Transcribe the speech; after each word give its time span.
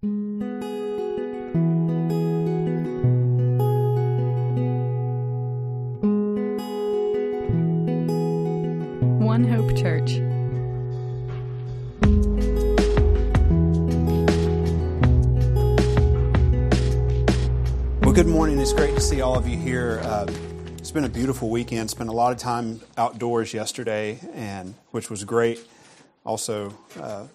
One 0.00 0.12
Hope 9.42 9.76
Church. 9.76 10.20
Well, 18.00 18.12
good 18.12 18.28
morning. 18.28 18.60
It's 18.60 18.72
great 18.72 18.94
to 18.94 19.00
see 19.00 19.20
all 19.20 19.36
of 19.36 19.48
you 19.48 19.58
here. 19.58 19.98
Uh, 20.04 20.28
it's 20.76 20.92
been 20.92 21.02
a 21.02 21.08
beautiful 21.08 21.50
weekend. 21.50 21.90
Spent 21.90 22.08
a 22.08 22.12
lot 22.12 22.30
of 22.30 22.38
time 22.38 22.80
outdoors 22.96 23.52
yesterday, 23.52 24.20
and 24.32 24.76
which 24.92 25.10
was 25.10 25.24
great. 25.24 25.58
Also, 26.24 26.72
uh, 27.00 27.26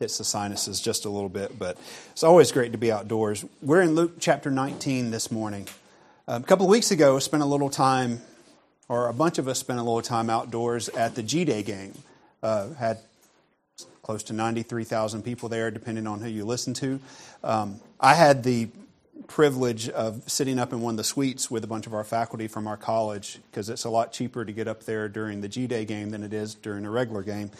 hits 0.00 0.16
the 0.16 0.24
sinuses 0.24 0.80
just 0.80 1.04
a 1.04 1.10
little 1.10 1.28
bit, 1.28 1.58
but 1.58 1.76
it's 2.12 2.22
always 2.22 2.50
great 2.50 2.72
to 2.72 2.78
be 2.78 2.90
outdoors. 2.90 3.44
We're 3.60 3.82
in 3.82 3.94
Luke 3.94 4.14
chapter 4.18 4.50
19 4.50 5.10
this 5.10 5.30
morning. 5.30 5.68
A 6.26 6.40
couple 6.40 6.64
of 6.64 6.70
weeks 6.70 6.90
ago, 6.90 7.18
spent 7.18 7.42
a 7.42 7.46
little 7.46 7.68
time, 7.68 8.22
or 8.88 9.08
a 9.08 9.12
bunch 9.12 9.36
of 9.36 9.46
us 9.46 9.58
spent 9.58 9.78
a 9.78 9.82
little 9.82 10.00
time 10.00 10.30
outdoors 10.30 10.88
at 10.88 11.16
the 11.16 11.22
G 11.22 11.44
Day 11.44 11.62
game. 11.62 11.92
Uh, 12.42 12.72
had 12.72 13.00
close 14.02 14.22
to 14.22 14.32
93,000 14.32 15.22
people 15.22 15.50
there, 15.50 15.70
depending 15.70 16.06
on 16.06 16.20
who 16.20 16.30
you 16.30 16.46
listen 16.46 16.72
to. 16.74 16.98
Um, 17.44 17.78
I 18.00 18.14
had 18.14 18.42
the 18.42 18.68
privilege 19.26 19.90
of 19.90 20.22
sitting 20.26 20.58
up 20.58 20.72
in 20.72 20.80
one 20.80 20.94
of 20.94 20.96
the 20.96 21.04
suites 21.04 21.50
with 21.50 21.62
a 21.62 21.66
bunch 21.66 21.86
of 21.86 21.92
our 21.92 22.04
faculty 22.04 22.48
from 22.48 22.66
our 22.66 22.78
college 22.78 23.38
because 23.50 23.68
it's 23.68 23.84
a 23.84 23.90
lot 23.90 24.14
cheaper 24.14 24.46
to 24.46 24.52
get 24.52 24.66
up 24.66 24.84
there 24.84 25.10
during 25.10 25.42
the 25.42 25.48
G 25.48 25.66
Day 25.66 25.84
game 25.84 26.08
than 26.08 26.22
it 26.22 26.32
is 26.32 26.54
during 26.54 26.86
a 26.86 26.90
regular 26.90 27.22
game. 27.22 27.50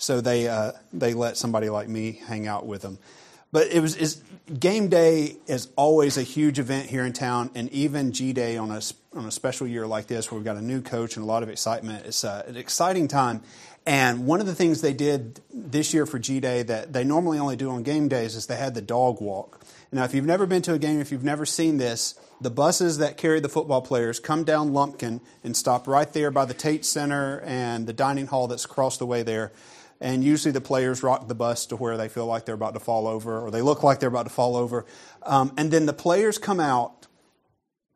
So 0.00 0.22
they 0.22 0.48
uh, 0.48 0.72
they 0.94 1.12
let 1.12 1.36
somebody 1.36 1.68
like 1.68 1.86
me 1.86 2.22
hang 2.26 2.48
out 2.48 2.66
with 2.66 2.80
them. 2.80 2.98
But 3.52 3.66
it 3.66 3.80
was 3.80 4.22
game 4.58 4.88
day 4.88 5.36
is 5.46 5.68
always 5.76 6.16
a 6.16 6.22
huge 6.22 6.58
event 6.58 6.88
here 6.88 7.04
in 7.04 7.12
town, 7.12 7.50
and 7.54 7.68
even 7.70 8.12
G 8.12 8.32
Day 8.32 8.56
on 8.56 8.70
a 8.70 8.80
on 9.14 9.26
a 9.26 9.30
special 9.30 9.66
year 9.66 9.86
like 9.86 10.06
this, 10.06 10.30
where 10.30 10.38
we've 10.38 10.44
got 10.44 10.56
a 10.56 10.62
new 10.62 10.80
coach 10.80 11.16
and 11.16 11.22
a 11.22 11.26
lot 11.26 11.42
of 11.42 11.50
excitement. 11.50 12.06
It's 12.06 12.24
uh, 12.24 12.44
an 12.48 12.56
exciting 12.56 13.08
time. 13.08 13.42
And 13.86 14.26
one 14.26 14.40
of 14.40 14.46
the 14.46 14.54
things 14.54 14.80
they 14.80 14.94
did 14.94 15.40
this 15.52 15.92
year 15.92 16.06
for 16.06 16.18
G 16.18 16.40
Day 16.40 16.62
that 16.62 16.94
they 16.94 17.04
normally 17.04 17.38
only 17.38 17.56
do 17.56 17.70
on 17.70 17.82
game 17.82 18.08
days 18.08 18.36
is 18.36 18.46
they 18.46 18.56
had 18.56 18.74
the 18.74 18.82
dog 18.82 19.20
walk. 19.20 19.60
Now, 19.92 20.04
if 20.04 20.14
you've 20.14 20.24
never 20.24 20.46
been 20.46 20.62
to 20.62 20.74
a 20.74 20.78
game, 20.78 21.00
if 21.00 21.12
you've 21.12 21.24
never 21.24 21.44
seen 21.44 21.76
this, 21.76 22.14
the 22.40 22.50
buses 22.50 22.98
that 22.98 23.18
carry 23.18 23.40
the 23.40 23.48
football 23.50 23.82
players 23.82 24.18
come 24.18 24.44
down 24.44 24.72
Lumpkin 24.72 25.20
and 25.44 25.54
stop 25.54 25.86
right 25.86 26.10
there 26.10 26.30
by 26.30 26.46
the 26.46 26.54
Tate 26.54 26.86
Center 26.86 27.40
and 27.40 27.86
the 27.86 27.92
dining 27.92 28.28
hall 28.28 28.46
that's 28.46 28.64
across 28.64 28.96
the 28.96 29.06
way 29.06 29.22
there. 29.22 29.52
And 30.00 30.24
usually 30.24 30.52
the 30.52 30.60
players 30.60 31.02
rock 31.02 31.28
the 31.28 31.34
bus 31.34 31.66
to 31.66 31.76
where 31.76 31.96
they 31.96 32.08
feel 32.08 32.26
like 32.26 32.46
they're 32.46 32.54
about 32.54 32.74
to 32.74 32.80
fall 32.80 33.06
over 33.06 33.38
or 33.38 33.50
they 33.50 33.60
look 33.60 33.82
like 33.82 34.00
they're 34.00 34.08
about 34.08 34.26
to 34.26 34.32
fall 34.32 34.56
over. 34.56 34.86
Um, 35.22 35.52
and 35.58 35.70
then 35.70 35.86
the 35.86 35.92
players 35.92 36.38
come 36.38 36.58
out, 36.58 37.06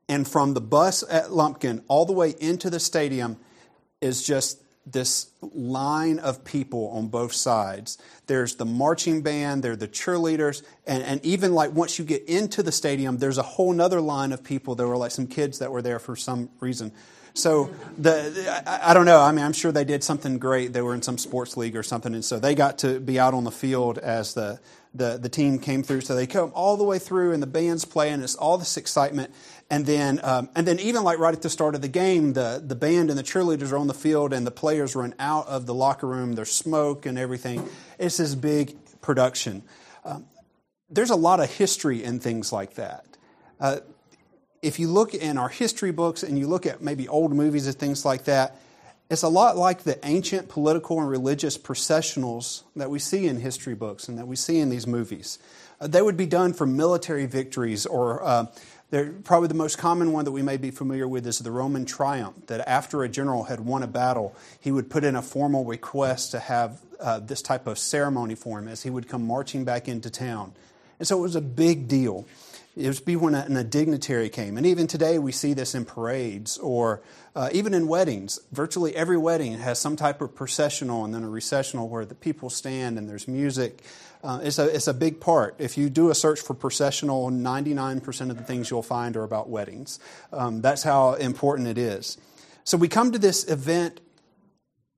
and 0.07 0.29
from 0.29 0.53
the 0.53 0.61
bus 0.61 1.03
at 1.09 1.33
Lumpkin 1.33 1.83
all 1.89 2.05
the 2.05 2.13
way 2.13 2.35
into 2.39 2.69
the 2.69 2.79
stadium 2.79 3.39
is 4.03 4.23
just 4.23 4.61
this 4.87 5.31
line 5.41 6.19
of 6.19 6.45
people 6.45 6.89
on 6.89 7.09
both 7.09 7.33
sides. 7.33 7.97
There's 8.27 8.57
the 8.57 8.67
marching 8.67 9.23
band, 9.23 9.63
there 9.63 9.73
are 9.73 9.77
the 9.77 9.89
cheerleaders, 9.89 10.63
and, 10.87 11.03
and 11.03 11.25
even 11.25 11.55
like 11.55 11.73
once 11.73 11.99
you 11.99 12.05
get 12.05 12.25
into 12.25 12.63
the 12.63 12.73
stadium, 12.73 13.17
there's 13.17 13.39
a 13.39 13.43
whole 13.43 13.73
nother 13.73 14.03
line 14.03 14.33
of 14.33 14.45
people. 14.45 14.75
There 14.75 14.87
were 14.87 14.99
like 14.99 15.11
some 15.11 15.27
kids 15.27 15.59
that 15.61 15.73
were 15.73 15.81
there 15.81 15.99
for 15.99 16.17
some 16.17 16.51
reason. 16.61 16.93
So 17.35 17.69
the 17.99 18.63
I, 18.65 18.91
I 18.91 18.95
don't 18.95 19.07
know. 19.07 19.21
I 19.21 19.33
mean, 19.33 19.45
I'm 19.45 19.53
sure 19.53 19.73
they 19.73 19.85
did 19.85 20.05
something 20.05 20.39
great. 20.39 20.73
They 20.73 20.83
were 20.83 20.95
in 20.95 21.03
some 21.03 21.19
sports 21.19 21.57
league 21.57 21.75
or 21.75 21.83
something, 21.83 22.15
and 22.15 22.25
so 22.25 22.39
they 22.39 22.55
got 22.55 22.79
to 22.79 23.01
be 23.01 23.19
out 23.19 23.35
on 23.35 23.43
the 23.43 23.51
field 23.51 23.99
as 23.99 24.35
the 24.35 24.61
the, 24.95 25.19
the 25.19 25.29
team 25.29 25.59
came 25.59 25.83
through. 25.83 26.03
So 26.03 26.15
they 26.15 26.29
come 26.29 26.53
all 26.55 26.77
the 26.77 26.85
way 26.85 27.01
through, 27.01 27.33
and 27.33 27.43
the 27.43 27.49
band's 27.49 27.85
playing. 27.85 28.23
It's 28.23 28.37
all 28.37 28.57
this 28.57 28.77
excitement, 28.77 29.35
and 29.69 29.85
then 29.85 30.21
um, 30.23 30.49
and 30.55 30.65
then 30.65 30.79
even 30.79 31.03
like 31.03 31.19
right 31.19 31.35
at 31.35 31.43
the 31.43 31.51
start 31.51 31.75
of 31.75 31.83
the 31.83 31.89
game, 31.89 32.35
the 32.35 32.63
the 32.65 32.77
band 32.77 33.11
and 33.11 33.19
the 33.19 33.25
cheerleaders 33.25 33.73
are 33.73 33.79
on 33.79 33.89
the 33.89 33.95
field, 33.95 34.33
and 34.33 34.47
the 34.47 34.53
players 34.53 34.95
run 34.95 35.13
out 35.19 35.49
of 35.49 35.67
the 35.67 35.75
locker 35.75 36.07
room. 36.07 36.35
There's 36.35 36.53
smoke 36.53 37.05
and 37.05 37.19
everything. 37.19 37.69
It's 37.99 38.19
this 38.19 38.37
big 38.37 38.77
production. 39.01 39.65
Um, 40.05 40.27
there's 40.89 41.11
a 41.11 41.17
lot 41.17 41.41
of 41.41 41.51
history 41.51 42.05
in 42.05 42.21
things 42.21 42.53
like 42.53 42.75
that. 42.75 43.05
Uh, 43.59 43.81
if 44.65 44.79
you 44.79 44.89
look 44.89 45.15
in 45.15 45.37
our 45.37 45.51
history 45.51 45.93
books 45.93 46.23
and 46.23 46.39
you 46.39 46.47
look 46.47 46.65
at 46.65 46.81
maybe 46.81 47.07
old 47.07 47.33
movies 47.33 47.67
and 47.67 47.77
things 47.77 48.05
like 48.05 48.25
that, 48.25 48.57
it's 49.11 49.23
a 49.23 49.29
lot 49.29 49.59
like 49.59 49.83
the 49.83 49.99
ancient 50.07 50.49
political 50.49 50.99
and 50.99 51.09
religious 51.09 51.59
processionals 51.59 52.63
that 52.75 52.89
we 52.89 52.99
see 52.99 53.27
in 53.27 53.39
history 53.39 53.75
books 53.75 54.09
and 54.09 54.19
that 54.19 54.27
we 54.27 54.37
see 54.37 54.59
in 54.59 54.71
these 54.71 54.87
movies. 54.87 55.39
Uh, 55.81 55.87
they 55.87 56.01
would 56.01 56.17
be 56.17 56.25
done 56.25 56.55
for 56.55 56.67
military 56.67 57.27
victories, 57.27 57.85
or 57.85 58.25
uh, 58.25 58.47
probably 59.25 59.49
the 59.49 59.55
most 59.55 59.77
common 59.77 60.13
one 60.13 60.25
that 60.25 60.33
we 60.33 60.41
may 60.41 60.57
be 60.57 60.71
familiar 60.71 61.07
with 61.07 61.27
is 61.27 61.41
the 61.41 61.51
Roman 61.51 61.85
triumph, 61.85 62.47
that 62.47 62.67
after 62.67 63.05
a 63.05 63.09
general 63.09 63.45
had 63.45 63.61
won 63.61 63.83
a 63.83 63.87
battle, 63.87 64.35
he 64.59 64.73
would 64.73 64.89
put 64.89 65.05
in 65.05 65.15
a 65.15 65.23
formal 65.23 65.67
request 65.67 66.31
to 66.31 66.41
have 66.41 66.81
uh, 67.01 67.19
this 67.19 67.43
type 67.43 67.67
of 67.67 67.79
ceremony 67.79 68.35
for 68.35 68.59
him 68.59 68.69
as 68.69 68.83
he 68.83 68.89
would 68.89 69.09
come 69.09 69.27
marching 69.27 69.65
back 69.65 69.89
into 69.89 70.09
town. 70.09 70.55
And 70.99 71.07
so 71.07 71.19
it 71.19 71.23
was 71.23 71.37
a 71.37 71.43
big 71.43 71.87
deal. 71.87 72.25
It 72.77 72.89
would 72.89 73.05
be 73.05 73.15
when 73.15 73.35
a, 73.35 73.43
when 73.43 73.57
a 73.57 73.63
dignitary 73.63 74.29
came. 74.29 74.57
And 74.57 74.67
even 74.67 74.89
today, 74.89 75.19
we 75.19 75.31
see 75.31 75.53
this 75.53 75.77
in 75.77 75.85
parades 75.85 76.59
or 76.59 77.03
uh, 77.37 77.49
even 77.53 77.73
in 77.73 77.87
weddings. 77.87 78.41
Virtually 78.51 78.97
every 78.97 79.17
wedding 79.17 79.53
has 79.59 79.79
some 79.79 79.95
type 79.95 80.21
of 80.21 80.35
processional 80.35 81.05
and 81.05 81.15
then 81.15 81.23
a 81.23 81.29
recessional 81.29 81.89
where 81.89 82.05
the 82.05 82.17
people 82.17 82.51
stand 82.51 82.99
and 82.99 83.09
there's 83.09 83.29
music. 83.29 83.81
Uh, 84.25 84.41
it's, 84.43 84.59
a, 84.59 84.75
it's 84.75 84.89
a 84.89 84.95
big 84.95 85.21
part. 85.21 85.55
If 85.59 85.79
you 85.79 85.89
do 85.89 86.11
a 86.11 86.15
search 86.17 86.41
for 86.41 86.55
processional, 86.55 87.31
99% 87.31 88.31
of 88.31 88.39
the 88.39 88.43
things 88.43 88.71
you'll 88.71 88.83
find 88.83 89.17
are 89.17 89.25
about 89.25 89.49
weddings. 89.49 90.01
Um, 90.33 90.61
that's 90.61 90.83
how 90.83 91.15
important 91.15 91.69
it 91.69 91.79
is. 91.79 92.19
So 92.65 92.77
we 92.77 92.89
come 92.89 93.13
to 93.13 93.19
this 93.19 93.49
event 93.49 94.01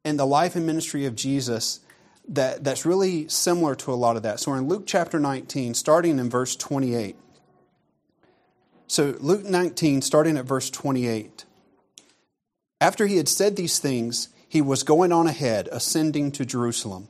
in 0.03 0.16
the 0.16 0.26
life 0.26 0.56
and 0.56 0.65
ministry 0.65 1.04
of 1.04 1.15
Jesus 1.15 1.81
that, 2.28 2.65
that's 2.65 2.86
really 2.86 3.28
similar 3.28 3.75
to 3.75 3.92
a 3.92 3.94
lot 3.94 4.16
of 4.16 4.22
that. 4.22 4.41
So 4.41 4.53
we're 4.53 4.59
in 4.59 4.69
Luke 4.69 4.84
chapter 4.86 5.20
19, 5.20 5.75
starting 5.75 6.19
in 6.19 6.31
verse 6.31 6.56
28. 6.56 7.16
So, 8.88 9.16
Luke 9.19 9.44
19, 9.44 10.00
starting 10.00 10.36
at 10.36 10.44
verse 10.44 10.70
28. 10.70 11.44
After 12.80 13.06
he 13.06 13.16
had 13.16 13.28
said 13.28 13.56
these 13.56 13.80
things, 13.80 14.28
he 14.48 14.62
was 14.62 14.84
going 14.84 15.10
on 15.10 15.26
ahead, 15.26 15.69
ascending 15.72 16.30
to 16.32 16.47
Jerusalem. 16.47 17.08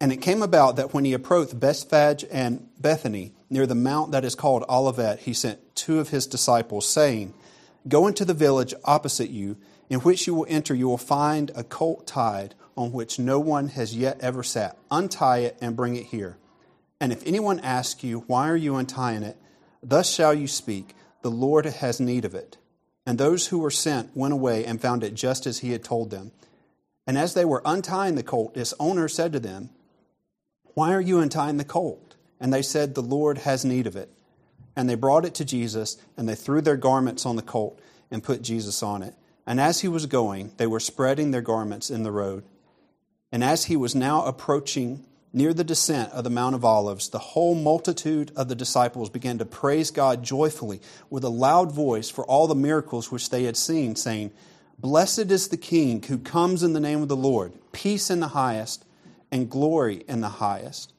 And 0.00 0.12
it 0.12 0.18
came 0.18 0.42
about 0.42 0.76
that 0.76 0.94
when 0.94 1.04
he 1.04 1.12
approached 1.12 1.58
Bethphage 1.58 2.24
and 2.30 2.68
Bethany, 2.78 3.32
near 3.50 3.66
the 3.66 3.74
mount 3.74 4.12
that 4.12 4.24
is 4.24 4.36
called 4.36 4.64
Olivet, 4.68 5.20
he 5.20 5.32
sent 5.32 5.74
two 5.74 5.98
of 5.98 6.10
his 6.10 6.24
disciples, 6.24 6.86
saying, 6.86 7.34
Go 7.88 8.06
into 8.06 8.24
the 8.24 8.34
village 8.34 8.74
opposite 8.84 9.30
you, 9.30 9.56
in 9.90 10.00
which 10.00 10.28
you 10.28 10.34
will 10.34 10.46
enter, 10.48 10.74
you 10.74 10.86
will 10.86 10.98
find 10.98 11.50
a 11.56 11.64
colt 11.64 12.06
tied, 12.06 12.54
on 12.76 12.92
which 12.92 13.18
no 13.18 13.40
one 13.40 13.68
has 13.68 13.96
yet 13.96 14.20
ever 14.20 14.44
sat. 14.44 14.76
Untie 14.88 15.38
it 15.38 15.56
and 15.60 15.74
bring 15.74 15.96
it 15.96 16.06
here. 16.06 16.36
And 17.00 17.12
if 17.12 17.26
anyone 17.26 17.58
asks 17.58 18.04
you, 18.04 18.20
Why 18.28 18.48
are 18.48 18.56
you 18.56 18.76
untying 18.76 19.24
it? 19.24 19.36
Thus 19.82 20.12
shall 20.12 20.32
you 20.32 20.46
speak 20.46 20.94
the 21.22 21.30
Lord 21.30 21.66
has 21.66 22.00
need 22.00 22.24
of 22.24 22.34
it. 22.34 22.56
And 23.06 23.18
those 23.18 23.48
who 23.48 23.58
were 23.58 23.70
sent 23.70 24.16
went 24.16 24.34
away 24.34 24.64
and 24.64 24.80
found 24.80 25.02
it 25.02 25.14
just 25.14 25.46
as 25.46 25.60
he 25.60 25.72
had 25.72 25.82
told 25.82 26.10
them. 26.10 26.32
And 27.06 27.16
as 27.16 27.34
they 27.34 27.44
were 27.44 27.62
untying 27.64 28.16
the 28.16 28.22
colt, 28.22 28.56
its 28.56 28.74
owner 28.78 29.08
said 29.08 29.32
to 29.32 29.40
them, 29.40 29.70
Why 30.74 30.92
are 30.92 31.00
you 31.00 31.18
untying 31.18 31.56
the 31.56 31.64
colt? 31.64 32.16
And 32.38 32.52
they 32.52 32.62
said, 32.62 32.94
The 32.94 33.02
Lord 33.02 33.38
has 33.38 33.64
need 33.64 33.86
of 33.86 33.96
it. 33.96 34.10
And 34.76 34.88
they 34.88 34.94
brought 34.94 35.24
it 35.24 35.34
to 35.36 35.44
Jesus, 35.44 35.96
and 36.16 36.28
they 36.28 36.34
threw 36.34 36.60
their 36.60 36.76
garments 36.76 37.24
on 37.24 37.36
the 37.36 37.42
colt 37.42 37.80
and 38.10 38.22
put 38.22 38.42
Jesus 38.42 38.82
on 38.82 39.02
it. 39.02 39.14
And 39.46 39.58
as 39.58 39.80
he 39.80 39.88
was 39.88 40.06
going, 40.06 40.52
they 40.58 40.66
were 40.66 40.78
spreading 40.78 41.30
their 41.30 41.40
garments 41.40 41.90
in 41.90 42.02
the 42.02 42.12
road. 42.12 42.44
And 43.32 43.42
as 43.42 43.64
he 43.64 43.76
was 43.76 43.94
now 43.94 44.24
approaching 44.24 45.04
Near 45.32 45.52
the 45.52 45.64
descent 45.64 46.12
of 46.12 46.24
the 46.24 46.30
Mount 46.30 46.54
of 46.54 46.64
Olives, 46.64 47.10
the 47.10 47.18
whole 47.18 47.54
multitude 47.54 48.32
of 48.34 48.48
the 48.48 48.54
disciples 48.54 49.10
began 49.10 49.38
to 49.38 49.44
praise 49.44 49.90
God 49.90 50.22
joyfully 50.22 50.80
with 51.10 51.22
a 51.22 51.28
loud 51.28 51.70
voice 51.70 52.08
for 52.08 52.24
all 52.24 52.46
the 52.46 52.54
miracles 52.54 53.12
which 53.12 53.28
they 53.28 53.44
had 53.44 53.56
seen, 53.56 53.94
saying, 53.94 54.32
Blessed 54.78 55.30
is 55.30 55.48
the 55.48 55.56
King 55.56 56.02
who 56.02 56.18
comes 56.18 56.62
in 56.62 56.72
the 56.72 56.80
name 56.80 57.02
of 57.02 57.08
the 57.08 57.16
Lord, 57.16 57.52
peace 57.72 58.10
in 58.10 58.20
the 58.20 58.28
highest, 58.28 58.84
and 59.30 59.50
glory 59.50 60.04
in 60.08 60.22
the 60.22 60.28
highest. 60.28 60.92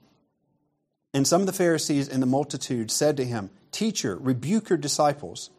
And 1.13 1.25
some 1.25 1.41
of 1.41 1.47
the 1.47 1.53
Pharisees 1.53 2.07
and 2.07 2.21
the 2.21 2.27
multitude 2.27 2.91
said 2.91 3.17
to 3.17 3.25
him, 3.25 3.49
Teacher, 3.71 4.15
rebuke 4.15 4.69
your 4.69 4.77
disciples. 4.77 5.49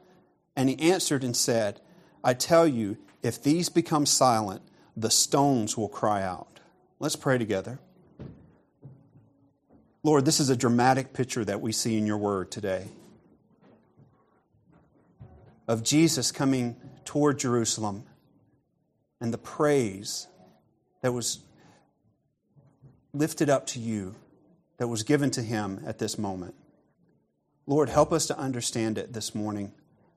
And 0.55 0.69
he 0.69 0.78
answered 0.90 1.25
and 1.25 1.37
said, 1.37 1.81
I 2.23 2.34
tell 2.34 2.69
you, 2.69 2.99
if 3.23 3.43
these 3.43 3.69
become 3.69 4.06
silent, 4.06 4.62
the 4.96 5.11
stones 5.11 5.76
will 5.76 5.88
cry 5.88 6.23
out. 6.23 6.61
Let's 6.99 7.16
pray 7.16 7.38
together. 7.38 7.81
Lord, 10.02 10.25
this 10.25 10.41
is 10.41 10.49
a 10.49 10.56
dramatic 10.56 11.12
picture 11.12 11.44
that 11.44 11.61
we 11.61 11.73
see 11.73 11.99
in 11.99 12.06
your 12.06 12.19
word 12.19 12.50
today 12.50 12.88
of 15.69 15.82
Jesus 15.82 16.32
coming 16.32 16.76
toward 17.05 17.38
Jerusalem 17.38 18.05
and 19.20 19.32
the 19.32 19.38
praise 19.38 20.26
that 21.02 21.12
was 21.12 21.41
lifted 23.12 23.50
up 23.50 23.67
to 23.67 23.79
you, 23.79 24.14
that 24.79 24.88
was 24.88 25.02
given 25.02 25.31
to 25.32 25.43
him 25.43 25.82
at 25.87 25.99
this 25.99 26.19
moment. 26.19 26.55
Lord, 27.67 27.88
help 27.88 28.12
us 28.12 28.26
to 28.26 28.38
understand 28.38 28.99
it 28.99 29.12
this 29.12 29.35
morning. 29.35 29.73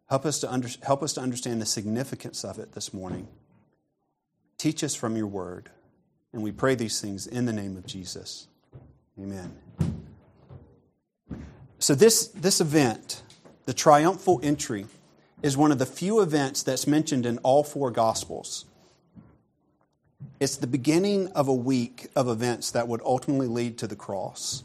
Help 0.10 0.26
us 0.26 0.40
to, 0.40 0.52
under, 0.52 0.70
help 0.82 1.04
us 1.04 1.14
to 1.14 1.22
understand 1.22 1.62
the 1.62 1.66
significance 1.66 2.44
of 2.44 2.58
it 2.58 2.72
this 2.72 2.94
morning. 2.94 3.28
Teach 4.58 4.84
us 4.84 4.96
from 4.96 5.16
your 5.16 5.28
word. 5.28 5.70
And 6.32 6.42
we 6.42 6.52
pray 6.52 6.74
these 6.74 7.00
things 7.00 7.28
in 7.28 7.46
the 7.46 7.54
name 7.54 7.78
of 7.78 7.86
Jesus. 7.86 8.48
Amen. 9.20 9.63
So, 11.84 11.96
this, 11.96 12.28
this 12.28 12.62
event, 12.62 13.24
the 13.66 13.74
triumphal 13.74 14.40
entry, 14.42 14.86
is 15.42 15.58
one 15.58 15.70
of 15.70 15.80
the 15.80 15.86
few 15.86 16.22
events 16.22 16.64
that's 16.64 16.88
mentioned 16.88 17.26
in 17.26 17.40
all 17.40 17.62
four 17.62 17.92
Gospels. 17.92 18.64
It's 20.40 20.56
the 20.56 20.66
beginning 20.66 21.28
of 21.34 21.50
a 21.50 21.54
week 21.54 22.08
of 22.16 22.30
events 22.30 22.72
that 22.72 22.88
would 22.88 23.02
ultimately 23.04 23.48
lead 23.48 23.78
to 23.80 23.88
the 23.88 23.98
cross. 23.98 24.64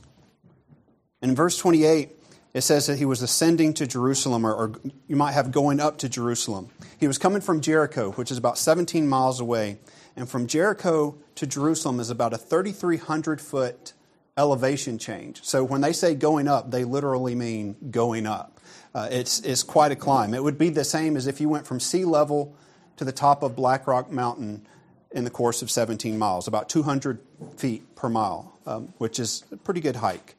In 1.20 1.34
verse 1.34 1.58
28, 1.58 2.10
it 2.54 2.60
says 2.60 2.86
that 2.86 2.98
he 2.98 3.04
was 3.04 3.20
ascending 3.20 3.74
to 3.74 3.86
Jerusalem, 3.88 4.46
or, 4.46 4.54
or, 4.54 4.72
you 5.08 5.16
might 5.16 5.32
have 5.32 5.50
going 5.50 5.80
up 5.80 5.98
to 5.98 6.08
Jerusalem. 6.08 6.68
He 7.00 7.08
was 7.08 7.18
coming 7.18 7.40
from 7.40 7.60
Jericho, 7.60 8.12
which 8.12 8.30
is 8.30 8.38
about 8.38 8.58
17 8.58 9.08
miles 9.08 9.40
away. 9.40 9.80
And 10.14 10.28
from 10.28 10.46
Jericho 10.46 11.16
to 11.34 11.48
Jerusalem 11.48 11.98
is 11.98 12.10
about 12.10 12.32
a 12.32 12.38
3,300 12.38 13.40
foot 13.40 13.94
elevation 14.38 14.96
change. 14.96 15.42
So 15.42 15.64
when 15.64 15.80
they 15.80 15.92
say 15.92 16.14
going 16.14 16.48
up, 16.48 16.70
they 16.70 16.84
literally 16.84 17.34
mean 17.34 17.76
going 17.90 18.26
up. 18.26 18.60
Uh, 18.94 19.08
it's, 19.10 19.40
it's 19.40 19.62
quite 19.62 19.92
a 19.92 19.96
climb. 19.96 20.32
It 20.32 20.42
would 20.42 20.56
be 20.56 20.70
the 20.70 20.84
same 20.84 21.16
as 21.16 21.26
if 21.26 21.40
you 21.40 21.48
went 21.48 21.66
from 21.66 21.80
sea 21.80 22.04
level 22.04 22.56
to 22.96 23.04
the 23.04 23.12
top 23.12 23.42
of 23.42 23.54
Black 23.54 23.86
Rock 23.86 24.10
Mountain 24.10 24.66
in 25.10 25.24
the 25.24 25.30
course 25.30 25.60
of 25.60 25.70
17 25.70 26.18
miles, 26.18 26.46
about 26.46 26.68
200 26.68 27.18
feet 27.56 27.96
per 27.96 28.08
mile, 28.08 28.56
um, 28.66 28.92
which 28.98 29.18
is 29.18 29.44
a 29.50 29.56
pretty 29.56 29.80
good 29.80 29.96
hike. 29.96 30.36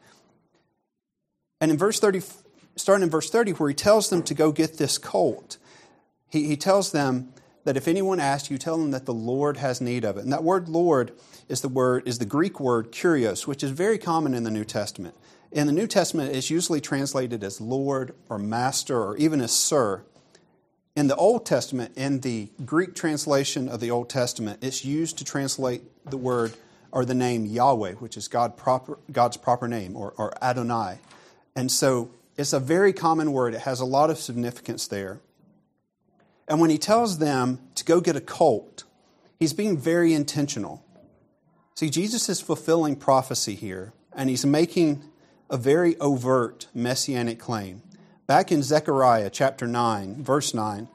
And 1.61 1.69
in 1.69 1.77
verse 1.77 1.99
30, 1.99 2.21
starting 2.75 3.03
in 3.03 3.09
verse 3.09 3.29
30, 3.29 3.51
where 3.53 3.69
he 3.69 3.75
tells 3.75 4.09
them 4.09 4.23
to 4.23 4.33
go 4.33 4.51
get 4.51 4.77
this 4.77 4.97
colt, 4.97 5.57
he, 6.29 6.45
he 6.45 6.55
tells 6.55 6.91
them 6.91 7.33
that 7.63 7.77
if 7.77 7.87
anyone 7.87 8.19
asks 8.19 8.49
you, 8.49 8.57
tell 8.57 8.77
them 8.77 8.91
that 8.91 9.05
the 9.05 9.13
Lord 9.13 9.57
has 9.57 9.81
need 9.81 10.05
of 10.05 10.17
it. 10.17 10.23
And 10.23 10.31
that 10.33 10.43
word 10.43 10.69
Lord 10.69 11.11
is 11.47 11.61
the 11.61 11.69
word 11.69 12.07
is 12.07 12.19
the 12.19 12.25
Greek 12.25 12.59
word 12.59 12.91
kurios, 12.91 13.47
which 13.47 13.63
is 13.63 13.71
very 13.71 13.97
common 13.97 14.33
in 14.33 14.43
the 14.43 14.51
New 14.51 14.65
Testament. 14.65 15.15
In 15.51 15.67
the 15.67 15.73
New 15.73 15.87
Testament, 15.87 16.35
it's 16.35 16.49
usually 16.49 16.79
translated 16.79 17.43
as 17.43 17.59
Lord 17.59 18.13
or 18.29 18.37
Master 18.37 19.01
or 19.01 19.17
even 19.17 19.41
as 19.41 19.51
Sir. 19.51 20.03
In 20.95 21.07
the 21.07 21.15
Old 21.15 21.45
Testament, 21.45 21.93
in 21.95 22.19
the 22.19 22.49
Greek 22.65 22.93
translation 22.93 23.67
of 23.67 23.79
the 23.79 23.89
Old 23.89 24.09
Testament, 24.09 24.59
it's 24.61 24.85
used 24.85 25.17
to 25.17 25.23
translate 25.23 25.81
the 26.05 26.17
word 26.17 26.53
or 26.91 27.05
the 27.05 27.15
name 27.15 27.45
Yahweh, 27.45 27.93
which 27.93 28.17
is 28.17 28.27
God 28.27 28.57
proper, 28.57 28.97
God's 29.11 29.37
proper 29.37 29.67
name, 29.67 29.95
or, 29.95 30.13
or 30.17 30.33
Adonai. 30.43 30.99
And 31.55 31.71
so 31.71 32.11
it's 32.37 32.53
a 32.53 32.59
very 32.59 32.93
common 32.93 33.31
word. 33.31 33.53
It 33.53 33.61
has 33.61 33.79
a 33.79 33.85
lot 33.85 34.09
of 34.09 34.17
significance 34.17 34.87
there. 34.87 35.19
And 36.49 36.59
when 36.59 36.71
he 36.71 36.79
tells 36.79 37.19
them 37.19 37.59
to 37.75 37.85
go 37.85 38.01
get 38.01 38.15
a 38.15 38.21
colt, 38.21 38.83
he's 39.39 39.53
being 39.53 39.77
very 39.77 40.13
intentional. 40.13 40.83
See, 41.75 41.91
Jesus 41.91 42.27
is 42.27 42.41
fulfilling 42.41 42.95
prophecy 42.95 43.53
here, 43.53 43.93
and 44.11 44.29
he's 44.29 44.45
making 44.45 45.03
a 45.49 45.57
very 45.57 45.95
overt 45.99 46.67
messianic 46.73 47.39
claim. 47.39 47.83
Back 48.25 48.51
in 48.51 48.63
Zechariah 48.63 49.29
chapter 49.29 49.67
9, 49.67 50.23
verse 50.23 50.53
9, 50.53 50.89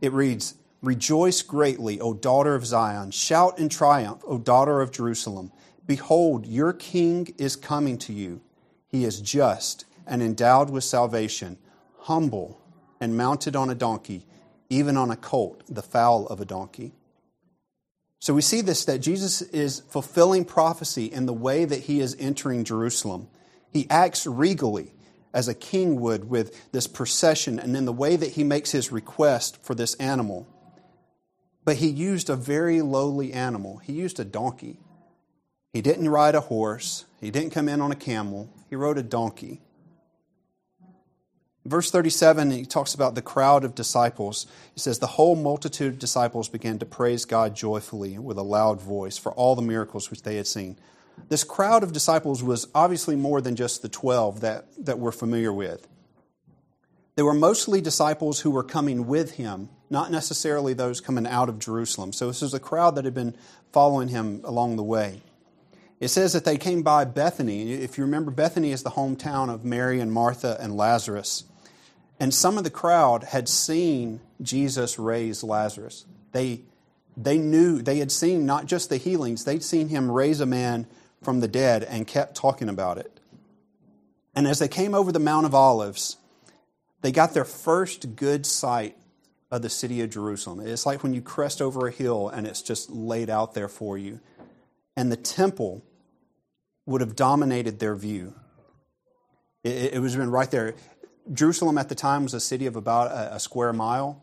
it 0.00 0.12
reads, 0.12 0.54
Rejoice 0.80 1.42
greatly, 1.42 2.00
O 2.00 2.14
daughter 2.14 2.54
of 2.54 2.64
Zion. 2.64 3.10
Shout 3.10 3.58
in 3.58 3.68
triumph, 3.68 4.22
O 4.26 4.38
daughter 4.38 4.80
of 4.80 4.90
Jerusalem. 4.90 5.52
Behold, 5.86 6.46
your 6.46 6.72
king 6.72 7.34
is 7.38 7.54
coming 7.54 7.98
to 7.98 8.12
you. 8.12 8.40
He 8.88 9.04
is 9.04 9.20
just 9.20 9.84
and 10.06 10.22
endowed 10.22 10.70
with 10.70 10.84
salvation, 10.84 11.58
humble 12.00 12.60
and 13.00 13.16
mounted 13.16 13.54
on 13.54 13.70
a 13.70 13.74
donkey, 13.74 14.24
even 14.72 14.96
on 14.96 15.10
a 15.10 15.16
colt, 15.16 15.62
the 15.68 15.82
foal 15.82 16.26
of 16.28 16.40
a 16.40 16.44
donkey. 16.44 16.92
So 18.20 18.32
we 18.32 18.40
see 18.40 18.62
this 18.62 18.84
that 18.86 19.00
Jesus 19.00 19.42
is 19.42 19.80
fulfilling 19.90 20.44
prophecy 20.44 21.06
in 21.06 21.26
the 21.26 21.32
way 21.32 21.64
that 21.64 21.80
he 21.80 22.00
is 22.00 22.16
entering 22.18 22.64
Jerusalem. 22.64 23.28
He 23.70 23.86
acts 23.90 24.26
regally 24.26 24.94
as 25.34 25.48
a 25.48 25.54
king 25.54 26.00
would 26.00 26.30
with 26.30 26.72
this 26.72 26.86
procession 26.86 27.58
and 27.58 27.76
in 27.76 27.84
the 27.84 27.92
way 27.92 28.16
that 28.16 28.32
he 28.32 28.44
makes 28.44 28.70
his 28.70 28.92
request 28.92 29.62
for 29.62 29.74
this 29.74 29.94
animal. 29.96 30.46
But 31.64 31.76
he 31.76 31.88
used 31.88 32.30
a 32.30 32.36
very 32.36 32.80
lowly 32.80 33.32
animal. 33.32 33.78
He 33.78 33.92
used 33.92 34.18
a 34.20 34.24
donkey. 34.24 34.78
He 35.72 35.82
didn't 35.82 36.08
ride 36.08 36.34
a 36.34 36.40
horse. 36.40 37.04
He 37.20 37.30
didn't 37.30 37.52
come 37.52 37.68
in 37.68 37.80
on 37.80 37.92
a 37.92 37.96
camel. 37.96 38.48
He 38.70 38.76
rode 38.76 38.98
a 38.98 39.02
donkey. 39.02 39.60
Verse 41.64 41.92
37, 41.92 42.50
he 42.50 42.64
talks 42.64 42.92
about 42.92 43.14
the 43.14 43.22
crowd 43.22 43.62
of 43.62 43.76
disciples. 43.76 44.46
He 44.74 44.80
says, 44.80 44.98
The 44.98 45.06
whole 45.06 45.36
multitude 45.36 45.92
of 45.92 45.98
disciples 45.98 46.48
began 46.48 46.78
to 46.80 46.86
praise 46.86 47.24
God 47.24 47.54
joyfully 47.54 48.18
with 48.18 48.36
a 48.36 48.42
loud 48.42 48.80
voice 48.80 49.16
for 49.16 49.30
all 49.32 49.54
the 49.54 49.62
miracles 49.62 50.10
which 50.10 50.22
they 50.22 50.36
had 50.36 50.48
seen. 50.48 50.76
This 51.28 51.44
crowd 51.44 51.84
of 51.84 51.92
disciples 51.92 52.42
was 52.42 52.66
obviously 52.74 53.14
more 53.14 53.40
than 53.40 53.54
just 53.54 53.82
the 53.82 53.88
12 53.88 54.40
that, 54.40 54.66
that 54.84 54.98
we're 54.98 55.12
familiar 55.12 55.52
with. 55.52 55.86
They 57.14 57.22
were 57.22 57.34
mostly 57.34 57.80
disciples 57.80 58.40
who 58.40 58.50
were 58.50 58.64
coming 58.64 59.06
with 59.06 59.32
him, 59.32 59.68
not 59.88 60.10
necessarily 60.10 60.74
those 60.74 61.00
coming 61.00 61.26
out 61.26 61.48
of 61.48 61.58
Jerusalem. 61.58 62.12
So 62.12 62.26
this 62.26 62.42
is 62.42 62.54
a 62.54 62.60
crowd 62.60 62.96
that 62.96 63.04
had 63.04 63.14
been 63.14 63.36
following 63.70 64.08
him 64.08 64.40
along 64.44 64.76
the 64.76 64.82
way. 64.82 65.20
It 66.00 66.08
says 66.08 66.32
that 66.32 66.44
they 66.44 66.56
came 66.56 66.82
by 66.82 67.04
Bethany. 67.04 67.74
If 67.74 67.98
you 67.98 68.04
remember, 68.04 68.32
Bethany 68.32 68.72
is 68.72 68.82
the 68.82 68.90
hometown 68.90 69.48
of 69.48 69.64
Mary 69.64 70.00
and 70.00 70.10
Martha 70.10 70.56
and 70.58 70.76
Lazarus. 70.76 71.44
And 72.22 72.32
some 72.32 72.56
of 72.56 72.62
the 72.62 72.70
crowd 72.70 73.24
had 73.24 73.48
seen 73.48 74.20
Jesus 74.40 74.96
raise 74.96 75.42
Lazarus. 75.42 76.06
They, 76.30 76.60
they 77.16 77.36
knew, 77.36 77.82
they 77.82 77.98
had 77.98 78.12
seen 78.12 78.46
not 78.46 78.66
just 78.66 78.90
the 78.90 78.96
healings, 78.96 79.44
they'd 79.44 79.64
seen 79.64 79.88
him 79.88 80.08
raise 80.08 80.38
a 80.38 80.46
man 80.46 80.86
from 81.20 81.40
the 81.40 81.48
dead 81.48 81.82
and 81.82 82.06
kept 82.06 82.36
talking 82.36 82.68
about 82.68 82.96
it. 82.96 83.18
And 84.36 84.46
as 84.46 84.60
they 84.60 84.68
came 84.68 84.94
over 84.94 85.10
the 85.10 85.18
Mount 85.18 85.46
of 85.46 85.54
Olives, 85.56 86.16
they 87.00 87.10
got 87.10 87.34
their 87.34 87.44
first 87.44 88.14
good 88.14 88.46
sight 88.46 88.96
of 89.50 89.62
the 89.62 89.68
city 89.68 90.00
of 90.00 90.10
Jerusalem. 90.10 90.60
It's 90.60 90.86
like 90.86 91.02
when 91.02 91.14
you 91.14 91.22
crest 91.22 91.60
over 91.60 91.88
a 91.88 91.90
hill 91.90 92.28
and 92.28 92.46
it's 92.46 92.62
just 92.62 92.88
laid 92.88 93.30
out 93.30 93.54
there 93.54 93.68
for 93.68 93.98
you. 93.98 94.20
And 94.96 95.10
the 95.10 95.16
temple 95.16 95.82
would 96.86 97.00
have 97.00 97.16
dominated 97.16 97.80
their 97.80 97.96
view. 97.96 98.34
It, 99.64 99.94
it 99.94 99.98
was 100.00 100.14
been 100.14 100.30
right 100.30 100.50
there. 100.52 100.74
Jerusalem 101.32 101.78
at 101.78 101.88
the 101.88 101.94
time 101.94 102.22
was 102.22 102.34
a 102.34 102.40
city 102.40 102.66
of 102.66 102.76
about 102.76 103.10
a, 103.10 103.36
a 103.36 103.40
square 103.40 103.72
mile. 103.72 104.22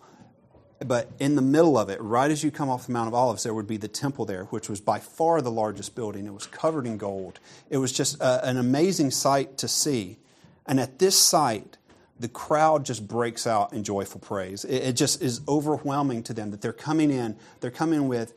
But 0.85 1.11
in 1.19 1.35
the 1.35 1.41
middle 1.41 1.77
of 1.77 1.89
it, 1.89 1.99
right 2.01 2.31
as 2.31 2.41
you 2.43 2.51
come 2.51 2.69
off 2.69 2.85
the 2.85 2.93
Mount 2.93 3.09
of 3.09 3.13
Olives, 3.13 3.43
there 3.43 3.53
would 3.53 3.67
be 3.67 3.75
the 3.75 3.89
temple 3.89 4.23
there, 4.25 4.45
which 4.45 4.69
was 4.69 4.79
by 4.79 4.99
far 4.99 5.41
the 5.41 5.51
largest 5.51 5.93
building. 5.93 6.25
It 6.25 6.33
was 6.33 6.47
covered 6.47 6.85
in 6.87 6.97
gold. 6.97 7.39
It 7.69 7.77
was 7.77 7.91
just 7.91 8.19
a, 8.21 8.47
an 8.47 8.57
amazing 8.57 9.11
sight 9.11 9.57
to 9.57 9.67
see. 9.67 10.19
And 10.65 10.79
at 10.79 10.99
this 10.99 11.17
sight, 11.17 11.77
the 12.17 12.29
crowd 12.29 12.85
just 12.85 13.07
breaks 13.07 13.45
out 13.45 13.73
in 13.73 13.83
joyful 13.83 14.21
praise. 14.21 14.63
It, 14.63 14.83
it 14.83 14.93
just 14.93 15.21
is 15.21 15.41
overwhelming 15.49 16.23
to 16.23 16.33
them 16.33 16.51
that 16.51 16.61
they're 16.61 16.71
coming 16.71 17.11
in. 17.11 17.35
They're 17.59 17.71
coming 17.71 18.07
with 18.07 18.33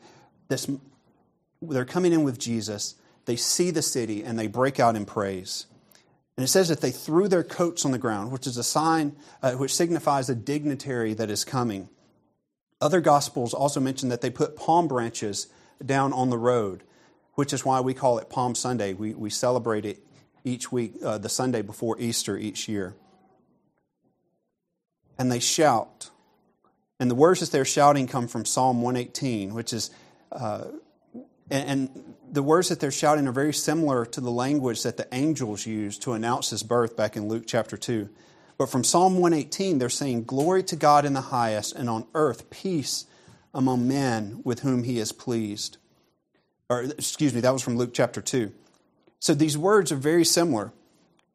this. 0.49 0.69
They're 1.61 1.85
coming 1.85 2.11
in 2.11 2.23
with 2.23 2.39
Jesus. 2.39 2.95
They 3.25 3.37
see 3.37 3.71
the 3.71 3.81
city 3.81 4.21
and 4.21 4.37
they 4.37 4.47
break 4.47 4.81
out 4.81 4.97
in 4.97 5.05
praise. 5.05 5.65
And 6.37 6.43
it 6.43 6.47
says 6.47 6.69
that 6.69 6.81
they 6.81 6.91
threw 6.91 7.27
their 7.27 7.43
coats 7.43 7.85
on 7.85 7.91
the 7.91 7.99
ground, 7.99 8.31
which 8.31 8.47
is 8.47 8.57
a 8.57 8.63
sign 8.63 9.15
uh, 9.41 9.51
which 9.53 9.75
signifies 9.75 10.29
a 10.29 10.35
dignitary 10.35 11.13
that 11.13 11.29
is 11.29 11.45
coming. 11.45 11.89
Other 12.81 13.01
gospels 13.01 13.53
also 13.53 13.79
mention 13.79 14.09
that 14.09 14.21
they 14.21 14.29
put 14.29 14.55
palm 14.55 14.87
branches 14.87 15.47
down 15.85 16.11
on 16.11 16.29
the 16.29 16.37
road, 16.37 16.83
which 17.35 17.53
is 17.53 17.63
why 17.63 17.79
we 17.81 17.93
call 17.93 18.17
it 18.17 18.29
Palm 18.29 18.55
Sunday. 18.55 18.93
We, 18.93 19.13
we 19.13 19.29
celebrate 19.29 19.85
it 19.85 20.03
each 20.43 20.71
week, 20.71 20.95
uh, 21.03 21.17
the 21.19 21.29
Sunday 21.29 21.61
before 21.61 21.99
Easter 21.99 22.37
each 22.37 22.67
year. 22.67 22.95
And 25.17 25.31
they 25.31 25.39
shout. 25.39 26.09
And 26.99 27.11
the 27.11 27.15
words 27.15 27.39
that 27.41 27.51
they're 27.51 27.63
shouting 27.63 28.07
come 28.07 28.27
from 28.27 28.43
Psalm 28.43 28.81
118, 28.81 29.53
which 29.53 29.71
is, 29.71 29.91
uh, 30.31 30.65
and, 31.49 31.69
and 31.69 32.15
the 32.31 32.43
words 32.43 32.69
that 32.69 32.79
they're 32.79 32.91
shouting 32.91 33.27
are 33.27 33.31
very 33.33 33.53
similar 33.53 34.05
to 34.07 34.21
the 34.21 34.31
language 34.31 34.83
that 34.83 34.97
the 34.97 35.07
angels 35.13 35.65
used 35.65 36.01
to 36.03 36.13
announce 36.13 36.49
his 36.49 36.63
birth 36.63 36.95
back 36.95 37.15
in 37.15 37.27
Luke 37.27 37.43
chapter 37.45 37.77
2. 37.77 38.09
But 38.57 38.69
from 38.69 38.83
Psalm 38.83 39.19
118, 39.19 39.77
they're 39.77 39.89
saying, 39.89 40.23
Glory 40.23 40.63
to 40.63 40.75
God 40.75 41.05
in 41.05 41.13
the 41.13 41.21
highest, 41.21 41.75
and 41.75 41.89
on 41.89 42.05
earth 42.13 42.49
peace 42.49 43.05
among 43.53 43.87
men 43.87 44.41
with 44.43 44.61
whom 44.61 44.83
he 44.83 44.99
is 44.99 45.11
pleased. 45.11 45.77
Or, 46.69 46.83
excuse 46.83 47.33
me, 47.33 47.41
that 47.41 47.53
was 47.53 47.61
from 47.61 47.77
Luke 47.77 47.93
chapter 47.93 48.21
2. 48.21 48.51
So 49.19 49.33
these 49.33 49.57
words 49.57 49.91
are 49.91 49.97
very 49.97 50.25
similar. 50.25 50.71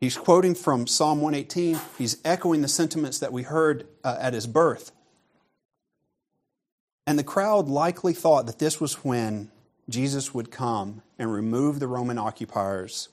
He's 0.00 0.16
quoting 0.16 0.54
from 0.54 0.86
Psalm 0.86 1.20
118, 1.20 1.80
he's 1.96 2.18
echoing 2.24 2.62
the 2.62 2.68
sentiments 2.68 3.18
that 3.18 3.32
we 3.32 3.42
heard 3.42 3.86
uh, 4.04 4.16
at 4.20 4.32
his 4.32 4.46
birth. 4.46 4.92
And 7.06 7.18
the 7.18 7.24
crowd 7.24 7.68
likely 7.68 8.12
thought 8.12 8.46
that 8.46 8.58
this 8.58 8.80
was 8.80 9.04
when 9.04 9.50
Jesus 9.88 10.34
would 10.34 10.50
come 10.50 11.02
and 11.18 11.32
remove 11.32 11.80
the 11.80 11.86
Roman 11.86 12.18
occupiers 12.18 13.08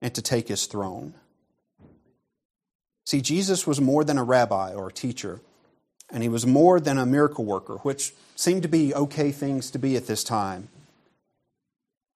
and 0.00 0.14
to 0.14 0.22
take 0.22 0.48
his 0.48 0.66
throne. 0.66 1.14
See, 3.04 3.20
Jesus 3.20 3.66
was 3.66 3.80
more 3.80 4.04
than 4.04 4.18
a 4.18 4.24
rabbi 4.24 4.74
or 4.74 4.88
a 4.88 4.92
teacher, 4.92 5.40
and 6.10 6.22
he 6.22 6.28
was 6.28 6.46
more 6.46 6.80
than 6.80 6.98
a 6.98 7.06
miracle 7.06 7.44
worker, 7.44 7.76
which 7.78 8.12
seemed 8.36 8.62
to 8.62 8.68
be 8.68 8.94
okay 8.94 9.32
things 9.32 9.70
to 9.70 9.78
be 9.78 9.96
at 9.96 10.06
this 10.06 10.22
time. 10.22 10.68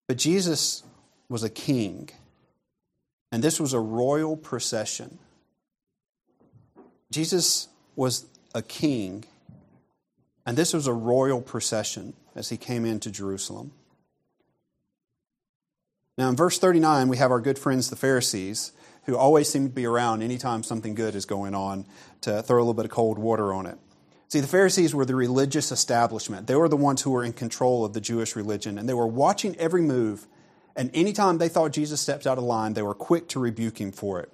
But 0.06 0.18
Jesus 0.18 0.82
was 1.28 1.42
a 1.42 1.50
king, 1.50 2.10
and 3.32 3.42
this 3.42 3.58
was 3.58 3.72
a 3.72 3.80
royal 3.80 4.36
procession. 4.36 5.18
Jesus 7.10 7.68
was 7.96 8.26
a 8.54 8.62
king, 8.62 9.24
and 10.44 10.56
this 10.56 10.72
was 10.72 10.86
a 10.86 10.92
royal 10.92 11.40
procession 11.40 12.12
as 12.34 12.50
he 12.50 12.56
came 12.56 12.84
into 12.84 13.10
Jerusalem. 13.10 13.72
Now, 16.18 16.30
in 16.30 16.36
verse 16.36 16.58
39, 16.58 17.08
we 17.08 17.18
have 17.18 17.30
our 17.30 17.40
good 17.40 17.58
friends, 17.58 17.90
the 17.90 17.96
Pharisees, 17.96 18.72
who 19.04 19.16
always 19.16 19.50
seem 19.50 19.68
to 19.68 19.74
be 19.74 19.84
around 19.84 20.22
anytime 20.22 20.62
something 20.62 20.94
good 20.94 21.14
is 21.14 21.26
going 21.26 21.54
on 21.54 21.84
to 22.22 22.42
throw 22.42 22.56
a 22.56 22.60
little 22.60 22.74
bit 22.74 22.86
of 22.86 22.90
cold 22.90 23.18
water 23.18 23.52
on 23.52 23.66
it. 23.66 23.78
See, 24.28 24.40
the 24.40 24.46
Pharisees 24.46 24.94
were 24.94 25.04
the 25.04 25.14
religious 25.14 25.70
establishment. 25.70 26.46
They 26.46 26.56
were 26.56 26.70
the 26.70 26.76
ones 26.76 27.02
who 27.02 27.10
were 27.10 27.22
in 27.22 27.34
control 27.34 27.84
of 27.84 27.92
the 27.92 28.00
Jewish 28.00 28.34
religion, 28.34 28.78
and 28.78 28.88
they 28.88 28.94
were 28.94 29.06
watching 29.06 29.54
every 29.56 29.82
move. 29.82 30.26
And 30.74 30.90
anytime 30.94 31.38
they 31.38 31.50
thought 31.50 31.72
Jesus 31.72 32.00
stepped 32.00 32.26
out 32.26 32.38
of 32.38 32.44
line, 32.44 32.72
they 32.72 32.82
were 32.82 32.94
quick 32.94 33.28
to 33.28 33.38
rebuke 33.38 33.80
him 33.80 33.92
for 33.92 34.18
it. 34.18 34.32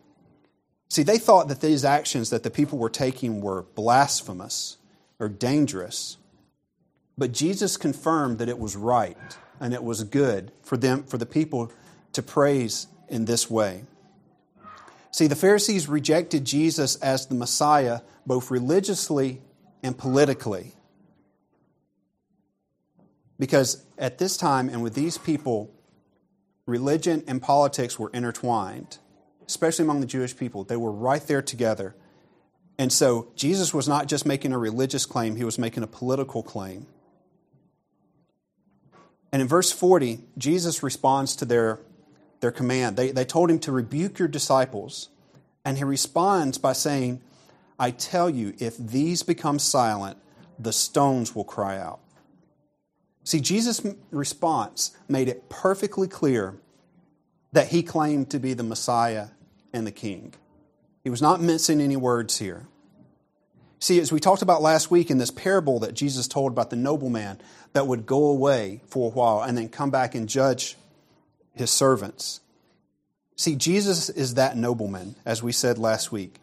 See, 0.89 1.03
they 1.03 1.19
thought 1.19 1.49
that 1.49 1.61
these 1.61 1.85
actions 1.85 2.31
that 2.31 2.43
the 2.43 2.51
people 2.51 2.79
were 2.79 2.91
taking 2.91 3.41
were 3.41 3.63
blasphemous 3.75 4.79
or 5.19 5.29
dangerous. 5.29 6.17
But 7.19 7.33
Jesus 7.33 7.77
confirmed 7.77 8.39
that 8.39 8.49
it 8.49 8.59
was 8.59 8.77
right 8.77 9.17
and 9.63 9.73
it 9.73 9.85
was 9.85 10.03
good 10.03 10.51
for 10.65 10.77
them 10.77 11.05
for 11.05 11.17
the 11.17 11.25
people 11.25 11.73
to 12.13 12.21
praise 12.21 12.89
in 13.09 13.25
this 13.27 13.49
way. 13.49 13.85
See, 15.13 15.29
the 15.29 15.37
Pharisees 15.37 15.89
rejected 15.89 16.45
Jesus 16.45 16.97
as 16.97 17.27
the 17.27 17.37
Messiah 17.37 18.01
both 18.27 18.51
religiously 18.51 19.41
and 19.83 19.97
politically. 19.97 20.73
Because 23.39 23.85
at 23.99 24.19
this 24.19 24.37
time 24.37 24.69
and 24.69 24.83
with 24.83 24.95
these 24.95 25.17
people, 25.17 25.71
religion 26.67 27.23
and 27.29 27.41
politics 27.41 27.99
were 27.99 28.11
intertwined, 28.13 28.99
especially 29.47 29.85
among 29.85 30.01
the 30.01 30.07
Jewish 30.07 30.37
people. 30.37 30.65
They 30.65 30.77
were 30.77 30.93
right 30.93 31.25
there 31.25 31.43
together. 31.43 31.95
And 32.79 32.93
so 32.93 33.29
Jesus 33.37 33.73
was 33.73 33.87
not 33.87 34.09
just 34.09 34.27
making 34.27 34.53
a 34.53 34.59
religious 34.59 35.07
claim, 35.07 35.37
he 35.37 35.45
was 35.45 35.59
making 35.59 35.85
a 35.85 35.89
political 35.89 36.43
claim. 36.43 36.87
And 39.33 39.41
in 39.41 39.49
verse 39.49 39.73
40, 39.73 40.21
Jesus 40.37 40.83
responds 40.83 41.35
to 41.37 41.45
their 41.45 41.81
their 42.43 42.51
command. 42.51 42.97
They, 42.97 43.13
they 43.13 43.25
told 43.25 43.51
him 43.51 43.61
to 43.61 43.73
rebuke 43.73 44.19
your 44.19 44.29
disciples. 44.29 45.09
And 45.65 45.79
he 45.79 45.85
responds 45.85 46.59
by 46.59 46.75
saying, 46.75 47.23
I 47.79 47.93
tell 47.93 48.29
you, 48.29 48.53
if 48.59 48.77
these 48.77 49.23
become 49.23 49.59
silent, 49.59 50.19
the 50.59 50.73
stones 50.73 51.35
will 51.35 51.45
cry 51.45 51.79
out. 51.79 52.01
See, 53.25 53.41
Jesus' 53.41 53.81
response 54.11 54.91
made 55.09 55.29
it 55.29 55.49
perfectly 55.49 56.09
clear 56.09 56.57
that 57.53 57.69
he 57.69 57.83
claimed 57.83 58.29
to 58.31 58.41
be 58.41 58.55
the 58.55 58.65
Messiah 58.65 59.29
and 59.73 59.87
the 59.87 59.93
King. 59.93 60.35
He 61.05 61.11
was 61.11 61.23
not 61.23 61.41
mincing 61.41 61.81
any 61.81 61.97
words 61.97 62.39
here. 62.39 62.67
See, 63.83 63.99
as 63.99 64.13
we 64.13 64.21
talked 64.21 64.43
about 64.43 64.63
last 64.63 64.93
week 64.93 65.11
in 65.11 65.19
this 65.19 65.33
parable 65.33 65.81
that 65.81 65.95
Jesus 65.95 66.29
told 66.29 66.53
about 66.53 66.71
the 66.71 66.77
nobleman 66.77 67.41
that 67.73 67.89
would 67.89 68.07
go 68.07 68.27
away 68.27 68.81
for 68.87 69.11
a 69.11 69.13
while 69.13 69.43
and 69.43 69.59
then 69.59 69.69
come 69.69 69.91
back 69.91 70.15
and 70.15 70.29
judge 70.29 70.77
his 71.53 71.69
servants. 71.69 72.39
See, 73.35 73.57
Jesus 73.57 74.09
is 74.09 74.35
that 74.35 74.57
nobleman, 74.57 75.17
as 75.27 75.43
we 75.43 75.51
said 75.51 75.79
last 75.79 76.13
week. 76.13 76.37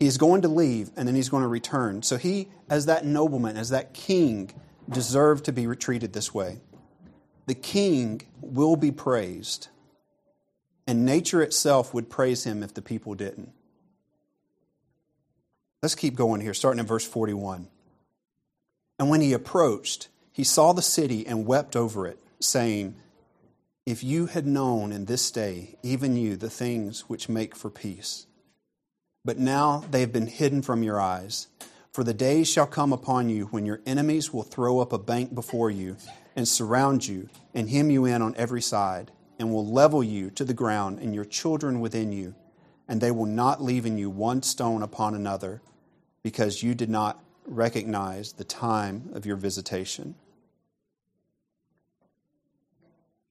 He's 0.00 0.18
going 0.18 0.42
to 0.42 0.48
leave 0.48 0.90
and 0.96 1.06
then 1.06 1.14
he's 1.14 1.28
going 1.28 1.44
to 1.44 1.48
return. 1.48 2.02
So 2.02 2.16
he, 2.16 2.48
as 2.68 2.86
that 2.86 3.06
nobleman, 3.06 3.56
as 3.56 3.68
that 3.68 3.94
king, 3.94 4.50
deserved 4.88 5.44
to 5.44 5.52
be 5.52 5.66
treated 5.76 6.12
this 6.12 6.34
way. 6.34 6.58
The 7.46 7.54
king 7.54 8.22
will 8.40 8.74
be 8.74 8.90
praised, 8.90 9.68
and 10.88 11.06
nature 11.06 11.40
itself 11.40 11.94
would 11.94 12.10
praise 12.10 12.42
him 12.42 12.64
if 12.64 12.74
the 12.74 12.82
people 12.82 13.14
didn't. 13.14 13.52
Let's 15.82 15.94
keep 15.94 16.14
going 16.14 16.40
here, 16.40 16.54
starting 16.54 16.80
in 16.80 16.86
verse 16.86 17.06
41. 17.06 17.68
And 18.98 19.08
when 19.08 19.22
he 19.22 19.32
approached, 19.32 20.08
he 20.30 20.44
saw 20.44 20.72
the 20.72 20.82
city 20.82 21.26
and 21.26 21.46
wept 21.46 21.74
over 21.74 22.06
it, 22.06 22.18
saying, 22.38 22.96
if 23.86 24.04
you 24.04 24.26
had 24.26 24.46
known 24.46 24.92
in 24.92 25.06
this 25.06 25.30
day, 25.30 25.76
even 25.82 26.16
you, 26.16 26.36
the 26.36 26.50
things 26.50 27.08
which 27.08 27.30
make 27.30 27.56
for 27.56 27.70
peace. 27.70 28.26
But 29.24 29.38
now 29.38 29.84
they 29.90 30.00
have 30.00 30.12
been 30.12 30.26
hidden 30.26 30.60
from 30.60 30.82
your 30.82 31.00
eyes. 31.00 31.48
For 31.92 32.04
the 32.04 32.14
days 32.14 32.48
shall 32.48 32.66
come 32.66 32.92
upon 32.92 33.30
you 33.30 33.46
when 33.46 33.66
your 33.66 33.80
enemies 33.86 34.32
will 34.32 34.42
throw 34.42 34.80
up 34.80 34.92
a 34.92 34.98
bank 34.98 35.34
before 35.34 35.70
you 35.70 35.96
and 36.36 36.46
surround 36.46 37.06
you 37.08 37.28
and 37.54 37.68
hem 37.68 37.90
you 37.90 38.04
in 38.04 38.22
on 38.22 38.36
every 38.36 38.62
side 38.62 39.10
and 39.38 39.52
will 39.52 39.66
level 39.66 40.04
you 40.04 40.30
to 40.30 40.44
the 40.44 40.54
ground 40.54 40.98
and 41.00 41.14
your 41.14 41.24
children 41.24 41.80
within 41.80 42.12
you. 42.12 42.34
And 42.90 43.00
they 43.00 43.12
will 43.12 43.24
not 43.24 43.62
leave 43.62 43.86
in 43.86 43.96
you 43.96 44.10
one 44.10 44.42
stone 44.42 44.82
upon 44.82 45.14
another 45.14 45.62
because 46.24 46.62
you 46.62 46.74
did 46.74 46.90
not 46.90 47.22
recognize 47.46 48.32
the 48.32 48.44
time 48.44 49.10
of 49.14 49.24
your 49.24 49.36
visitation. 49.36 50.16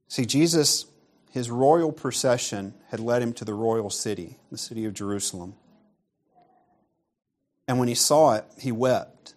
See, 0.07 0.25
Jesus, 0.25 0.85
his 1.31 1.51
royal 1.51 1.91
procession 1.91 2.73
had 2.87 3.01
led 3.01 3.21
him 3.21 3.33
to 3.33 3.43
the 3.43 3.53
royal 3.53 3.89
city, 3.89 4.37
the 4.49 4.57
city 4.57 4.85
of 4.85 4.93
Jerusalem. 4.93 5.55
And 7.67 7.79
when 7.79 7.89
he 7.89 7.95
saw 7.95 8.35
it, 8.35 8.45
he 8.57 8.71
wept. 8.71 9.35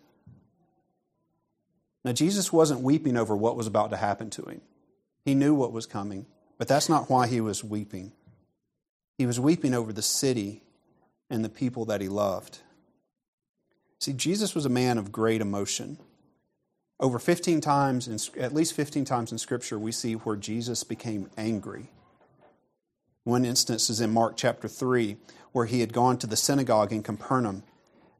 Now, 2.04 2.12
Jesus 2.12 2.52
wasn't 2.52 2.80
weeping 2.80 3.16
over 3.16 3.36
what 3.36 3.56
was 3.56 3.66
about 3.66 3.90
to 3.90 3.96
happen 3.96 4.30
to 4.30 4.42
him. 4.44 4.60
He 5.24 5.34
knew 5.34 5.52
what 5.52 5.72
was 5.72 5.84
coming, 5.84 6.26
but 6.58 6.68
that's 6.68 6.88
not 6.88 7.10
why 7.10 7.26
he 7.26 7.40
was 7.40 7.64
weeping. 7.64 8.12
He 9.18 9.26
was 9.26 9.38
weeping 9.38 9.74
over 9.74 9.92
the 9.92 10.02
city 10.02 10.62
and 11.30 11.44
the 11.44 11.48
people 11.48 11.84
that 11.86 12.00
he 12.00 12.08
loved. 12.08 12.58
See, 13.98 14.12
Jesus 14.12 14.54
was 14.54 14.66
a 14.66 14.70
man 14.70 14.98
of 14.98 15.12
great 15.12 15.40
emotion. 15.40 15.98
Over 16.98 17.18
15 17.18 17.60
times, 17.60 18.08
in, 18.08 18.42
at 18.42 18.54
least 18.54 18.74
15 18.74 19.04
times 19.04 19.32
in 19.32 19.38
Scripture, 19.38 19.78
we 19.78 19.92
see 19.92 20.14
where 20.14 20.36
Jesus 20.36 20.84
became 20.84 21.30
angry. 21.36 21.90
One 23.24 23.44
instance 23.44 23.88
is 23.88 24.00
in 24.00 24.10
Mark 24.10 24.36
chapter 24.36 24.66
3, 24.66 25.16
where 25.52 25.66
he 25.66 25.80
had 25.80 25.92
gone 25.92 26.18
to 26.18 26.26
the 26.26 26.36
synagogue 26.36 26.92
in 26.92 27.02
Capernaum, 27.02 27.62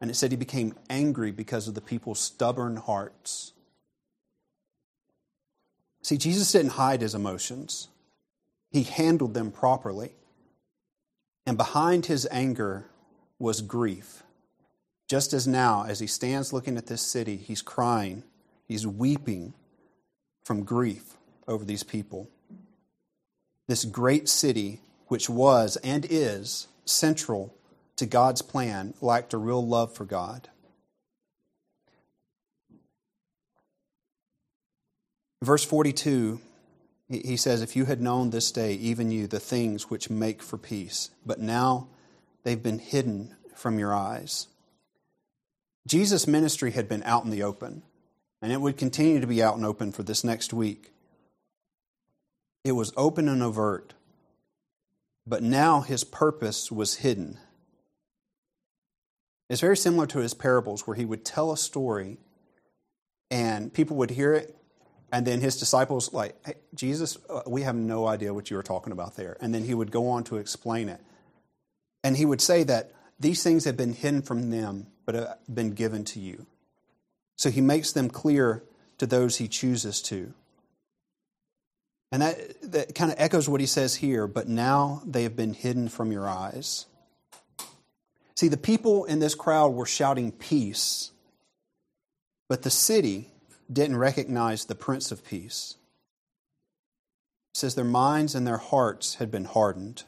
and 0.01 0.11
it 0.11 0.15
said 0.15 0.31
he 0.31 0.37
became 0.37 0.75
angry 0.89 1.33
because 1.33 1.67
of 1.67 1.75
the 1.75 1.81
people's 1.81 2.21
stubborn 2.21 2.77
hearts. 2.77 3.53
See, 6.03 6.17
Jesus 6.17 6.53
didn't 6.53 6.73
hide 6.73 7.01
his 7.01 7.15
emotions, 7.15 7.89
he 8.71 8.85
handled 8.85 9.35
them 9.35 9.51
properly. 9.51 10.13
And 11.47 11.57
behind 11.57 12.07
his 12.07 12.27
anger 12.31 12.87
was 13.39 13.61
grief. 13.61 14.23
Just 15.09 15.33
as 15.33 15.47
now, 15.47 15.85
as 15.87 16.01
he 16.01 16.07
stands 16.07 16.53
looking 16.53 16.77
at 16.77 16.87
this 16.87 17.03
city, 17.03 17.37
he's 17.37 17.63
crying 17.63 18.23
He's 18.73 18.87
weeping 18.87 19.53
from 20.47 20.65
grief 20.65 21.19
over 21.47 21.63
these 21.63 21.83
people. 21.83 22.31
This 23.69 23.85
great 23.85 24.31
city, 24.31 24.81
which 25.09 25.29
was 25.29 25.77
and 25.85 26.07
is 26.09 26.69
central 26.87 27.55
to 27.97 28.07
God's 28.07 28.41
plan, 28.41 28.95
lacked 29.03 29.35
a 29.35 29.37
real 29.37 29.63
love 29.67 29.95
for 29.95 30.07
God. 30.07 30.49
Verse 35.43 35.65
42, 35.65 36.41
he 37.21 37.37
says, 37.37 37.63
If 37.63 37.77
you 37.77 37.85
had 37.85 38.01
known 38.01 38.31
this 38.31 38.51
day, 38.51 38.75
even 38.75 39.11
you, 39.11 39.27
the 39.27 39.41
things 39.41 39.91
which 39.91 40.11
make 40.11 40.43
for 40.43 40.59
peace, 40.59 41.11
but 41.27 41.41
now 41.41 41.89
they've 42.43 42.63
been 42.63 42.79
hidden 42.79 43.37
from 43.55 43.79
your 43.79 43.95
eyes. 43.95 44.49
Jesus' 45.87 46.27
ministry 46.27 46.73
had 46.73 46.89
been 46.89 47.03
out 47.05 47.25
in 47.25 47.31
the 47.31 47.43
open 47.43 47.83
and 48.41 48.53
it 48.53 48.61
would 48.61 48.77
continue 48.77 49.21
to 49.21 49.27
be 49.27 49.43
out 49.43 49.57
and 49.57 49.65
open 49.65 49.93
for 49.93 50.03
this 50.03 50.25
next 50.25 50.53
week. 50.53 50.91
It 52.65 52.73
was 52.73 52.93
open 52.97 53.29
and 53.29 53.43
overt, 53.43 53.95
but 55.27 55.43
now 55.43 55.81
his 55.81 56.05
purpose 56.05 56.71
was 56.71 56.97
hidden. 56.97 57.39
It's 59.49 59.61
very 59.61 59.77
similar 59.77 60.07
to 60.09 60.19
his 60.19 60.35
parables, 60.35 60.87
where 60.87 60.97
he 60.97 61.05
would 61.05 61.25
tell 61.25 61.53
a 61.53 61.57
story 61.57 62.19
and 63.31 63.73
people 63.73 63.97
would 63.97 64.11
hear 64.11 64.35
it, 64.35 64.57
and 65.13 65.27
then 65.27 65.43
his 65.43 65.59
disciples, 65.59 66.15
like, 66.15 66.35
hey, 66.45 66.55
Jesus, 66.75 67.19
uh, 67.29 67.43
we 67.47 67.63
have 67.63 67.77
no 67.77 68.07
idea 68.07 68.33
what 68.33 68.51
you 68.51 68.57
were 68.57 68.63
talking 68.63 68.93
about 68.93 69.15
there. 69.15 69.37
And 69.43 69.55
then 69.55 69.63
he 69.63 69.75
would 69.75 69.91
go 69.91 70.09
on 70.09 70.25
to 70.25 70.39
explain 70.39 70.89
it. 70.89 71.01
And 72.03 72.17
he 72.17 72.25
would 72.25 72.41
say 72.41 72.65
that 72.65 72.93
these 73.21 73.43
things 73.43 73.67
have 73.67 73.77
been 73.77 73.93
hidden 73.93 74.23
from 74.23 74.51
them, 74.51 74.87
but 75.05 75.15
have 75.15 75.37
been 75.53 75.73
given 75.73 76.05
to 76.07 76.19
you. 76.19 76.47
So 77.37 77.51
he 77.51 77.61
makes 77.61 77.93
them 77.93 78.09
clear 78.09 78.65
to 78.99 79.07
those 79.07 79.37
he 79.37 79.49
chooses 79.49 80.01
to. 80.03 80.33
And 82.11 82.23
that, 82.23 82.73
that 82.73 82.95
kind 82.95 83.13
of 83.13 83.21
echoes 83.21 83.49
what 83.49 83.61
he 83.61 83.67
says 83.67 83.97
here, 83.97 84.27
but 84.27 84.49
now 84.49 85.03
they 85.05 85.25
have 85.25 85.37
been 85.37 85.53
hidden 85.53 85.89
from 85.89 86.11
your 86.11 86.29
eyes. 86.29 86.87
See, 88.35 88.49
the 88.49 88.57
people 88.57 89.05
in 89.05 89.19
this 89.19 89.35
crowd 89.35 89.75
were 89.75 89.87
shouting 89.87 90.33
peace, 90.33 91.11
but 92.49 92.63
the 92.63 92.71
city 92.71 93.32
didn't 93.73 93.97
recognize 93.97 94.65
the 94.65 94.75
Prince 94.75 95.13
of 95.13 95.25
Peace. 95.25 95.77
It 97.55 97.59
says 97.59 97.75
their 97.75 97.85
minds 97.85 98.35
and 98.35 98.47
their 98.47 98.59
hearts 98.59 99.17
had 99.17 99.31
been 99.31 99.45
hardened. 99.45 100.05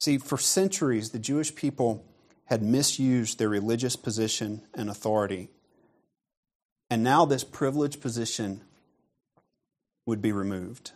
See, 0.00 0.18
for 0.18 0.38
centuries, 0.38 1.10
the 1.10 1.18
Jewish 1.18 1.54
people 1.54 2.04
had 2.44 2.62
misused 2.62 3.38
their 3.38 3.48
religious 3.48 3.96
position 3.96 4.62
and 4.74 4.88
authority. 4.88 5.50
And 6.88 7.02
now 7.02 7.24
this 7.24 7.44
privileged 7.44 8.00
position 8.00 8.62
would 10.06 10.22
be 10.22 10.32
removed. 10.32 10.92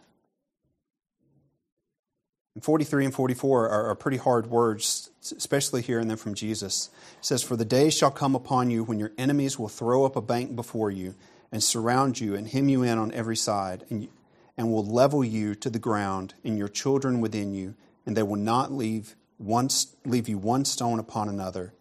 And 2.54 2.62
43 2.62 3.06
and 3.06 3.14
44 3.14 3.68
are, 3.68 3.90
are 3.90 3.94
pretty 3.94 4.18
hard 4.18 4.46
words, 4.46 5.10
especially 5.22 5.80
hearing 5.80 6.08
them 6.08 6.18
from 6.18 6.34
Jesus. 6.34 6.90
It 7.18 7.24
says, 7.24 7.42
For 7.42 7.56
the 7.56 7.64
days 7.64 7.94
shall 7.94 8.10
come 8.10 8.34
upon 8.34 8.70
you 8.70 8.84
when 8.84 8.98
your 8.98 9.12
enemies 9.16 9.58
will 9.58 9.68
throw 9.68 10.04
up 10.04 10.16
a 10.16 10.22
bank 10.22 10.54
before 10.54 10.90
you 10.90 11.14
and 11.50 11.62
surround 11.62 12.20
you 12.20 12.34
and 12.34 12.48
hem 12.48 12.68
you 12.68 12.82
in 12.82 12.98
on 12.98 13.12
every 13.12 13.36
side 13.36 13.84
and, 13.88 14.08
and 14.56 14.70
will 14.70 14.84
level 14.84 15.24
you 15.24 15.54
to 15.56 15.70
the 15.70 15.78
ground 15.78 16.34
and 16.44 16.58
your 16.58 16.68
children 16.68 17.20
within 17.20 17.54
you, 17.54 17.74
and 18.04 18.16
they 18.16 18.22
will 18.22 18.36
not 18.36 18.70
leave, 18.70 19.16
one, 19.38 19.68
leave 20.04 20.28
you 20.28 20.36
one 20.36 20.64
stone 20.64 20.98
upon 20.98 21.28
another 21.28 21.72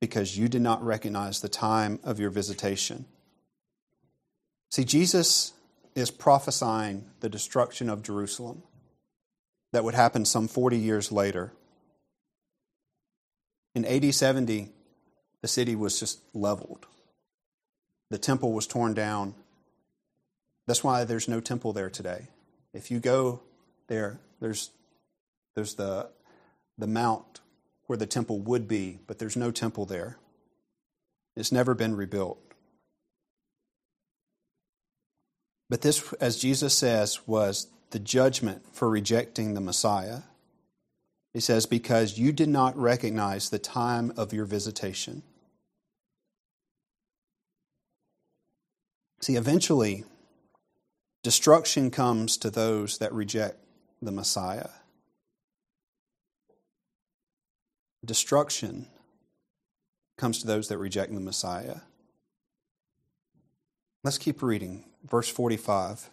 because 0.00 0.38
you 0.38 0.48
did 0.48 0.62
not 0.62 0.82
recognize 0.84 1.40
the 1.40 1.48
time 1.48 1.98
of 2.04 2.18
your 2.18 2.30
visitation. 2.30 3.04
See, 4.70 4.84
Jesus 4.84 5.52
is 5.94 6.10
prophesying 6.10 7.06
the 7.20 7.28
destruction 7.28 7.88
of 7.88 8.02
Jerusalem 8.02 8.62
that 9.72 9.84
would 9.84 9.94
happen 9.94 10.24
some 10.24 10.48
40 10.48 10.78
years 10.78 11.12
later. 11.12 11.52
In 13.74 13.84
AD 13.84 14.14
70, 14.14 14.70
the 15.42 15.48
city 15.48 15.76
was 15.76 16.00
just 16.00 16.20
leveled. 16.34 16.86
The 18.10 18.18
temple 18.18 18.52
was 18.52 18.66
torn 18.66 18.94
down. 18.94 19.34
That's 20.66 20.82
why 20.82 21.04
there's 21.04 21.28
no 21.28 21.40
temple 21.40 21.72
there 21.72 21.90
today. 21.90 22.28
If 22.72 22.90
you 22.90 23.00
go 23.00 23.40
there, 23.88 24.18
there's, 24.40 24.70
there's 25.54 25.74
the, 25.74 26.08
the 26.78 26.86
mount 26.86 27.40
where 27.86 27.96
the 27.96 28.06
temple 28.06 28.40
would 28.40 28.66
be, 28.66 28.98
but 29.06 29.18
there's 29.18 29.36
no 29.36 29.50
temple 29.50 29.86
there. 29.86 30.18
It's 31.36 31.52
never 31.52 31.74
been 31.74 31.94
rebuilt. 31.96 32.38
But 35.68 35.82
this, 35.82 36.12
as 36.14 36.38
Jesus 36.38 36.76
says, 36.76 37.26
was 37.26 37.68
the 37.90 37.98
judgment 37.98 38.62
for 38.72 38.88
rejecting 38.88 39.54
the 39.54 39.60
Messiah. 39.60 40.20
He 41.32 41.40
says, 41.40 41.66
Because 41.66 42.18
you 42.18 42.32
did 42.32 42.48
not 42.48 42.76
recognize 42.76 43.50
the 43.50 43.58
time 43.58 44.12
of 44.16 44.32
your 44.32 44.44
visitation. 44.44 45.22
See, 49.20 49.36
eventually, 49.36 50.04
destruction 51.22 51.90
comes 51.90 52.36
to 52.38 52.50
those 52.50 52.98
that 52.98 53.12
reject 53.12 53.56
the 54.00 54.12
Messiah. 54.12 54.68
Destruction 58.04 58.86
comes 60.16 60.38
to 60.38 60.46
those 60.46 60.68
that 60.68 60.78
reject 60.78 61.12
the 61.12 61.20
Messiah. 61.20 61.78
Let's 64.04 64.18
keep 64.18 64.42
reading. 64.42 64.84
Verse 65.04 65.28
45. 65.28 66.10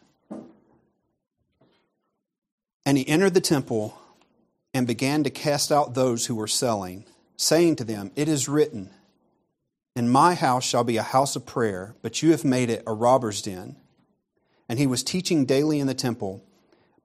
And 2.86 2.98
he 2.98 3.08
entered 3.08 3.34
the 3.34 3.42
temple 3.42 3.98
and 4.74 4.88
began 4.88 5.24
to 5.24 5.30
cast 5.30 5.72
out 5.72 5.94
those 5.94 6.26
who 6.26 6.36
were 6.36 6.48
selling, 6.48 7.06
saying 7.38 7.78
to 7.78 7.84
them, 7.84 8.12
It 8.16 8.28
is 8.28 8.50
written, 8.50 8.90
my 10.14 10.36
house 10.36 10.64
shall 10.64 10.84
be 10.84 10.96
a 10.96 11.04
house 11.04 11.36
of 11.36 11.46
prayer, 11.46 11.96
but 12.02 12.22
you 12.22 12.32
have 12.32 12.46
made 12.46 12.70
it 12.70 12.84
a 12.88 12.94
robber's 12.94 13.42
den. 13.42 13.76
And 14.70 14.80
he 14.80 14.88
was 14.88 15.04
teaching 15.04 15.44
daily 15.46 15.80
in 15.80 15.88
the 15.88 15.94
temple, 15.94 16.42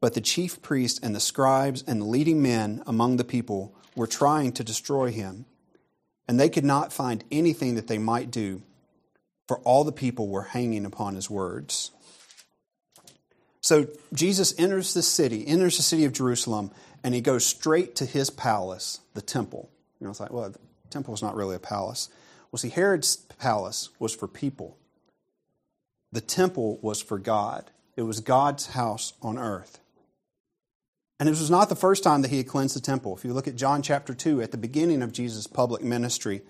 but 0.00 0.14
the 0.14 0.20
chief 0.20 0.62
priests 0.62 1.00
and 1.03 1.16
the 1.16 1.20
scribes 1.20 1.83
and 1.87 2.00
the 2.00 2.05
leading 2.05 2.40
men 2.40 2.83
among 2.87 3.16
the 3.16 3.24
people 3.24 3.74
were 3.96 4.07
trying 4.07 4.53
to 4.53 4.62
destroy 4.62 5.11
him. 5.11 5.46
And 6.29 6.38
they 6.38 6.48
could 6.48 6.64
not 6.64 6.92
find 6.92 7.24
anything 7.33 7.74
that 7.74 7.88
they 7.88 7.98
might 7.98 8.31
do, 8.31 8.62
for 9.48 9.59
all 9.61 9.83
the 9.83 9.90
people 9.90 10.29
were 10.29 10.42
hanging 10.42 10.85
upon 10.85 11.14
his 11.14 11.29
words. 11.29 11.90
So 13.61 13.88
Jesus 14.12 14.55
enters 14.59 14.94
the 14.94 15.03
city, 15.03 15.47
enters 15.47 15.77
the 15.77 15.83
city 15.83 16.05
of 16.05 16.12
Jerusalem, 16.12 16.71
and 17.03 17.14
he 17.14 17.21
goes 17.21 17.44
straight 17.44 17.97
to 17.97 18.07
his 18.07 18.31
palace, 18.31 19.01
the 19.14 19.23
temple. 19.23 19.68
You 20.01 20.05
know, 20.05 20.11
it's 20.11 20.21
like, 20.21 20.33
well, 20.33 20.51
the 20.51 20.59
temple 20.90 21.14
is 21.14 21.23
not 21.23 21.35
really 21.35 21.57
a 21.57 21.61
palace. 21.61 22.09
Well, 22.51 22.59
see, 22.59 22.71
Herod's 22.71 23.16
palace 23.16 23.90
was 23.99 24.14
for 24.14 24.29
people. 24.29 24.77
The 26.12 26.21
temple 26.21 26.79
was 26.81 27.03
for 27.03 27.18
God. 27.18 27.71
It 27.97 28.03
was 28.03 28.21
God's 28.21 28.68
house 28.68 29.12
on 29.21 29.38
earth. 29.38 29.81
And 31.21 31.29
this 31.29 31.40
was 31.40 31.51
not 31.51 31.68
the 31.68 31.77
first 31.77 32.05
time 32.05 32.23
that 32.23 32.31
he 32.31 32.37
had 32.37 32.47
cleansed 32.47 32.77
the 32.77 32.81
temple. 32.81 33.16
If 33.16 33.25
you 33.25 33.33
look 33.33 33.49
at 33.49 33.57
John 33.57 33.83
chapter 33.83 34.14
2, 34.14 34.40
at 34.40 34.53
the 34.53 34.57
beginning 34.57 35.03
of 35.03 35.12
Jesus' 35.12 35.49
public 35.49 35.83
ministry, 35.83 36.42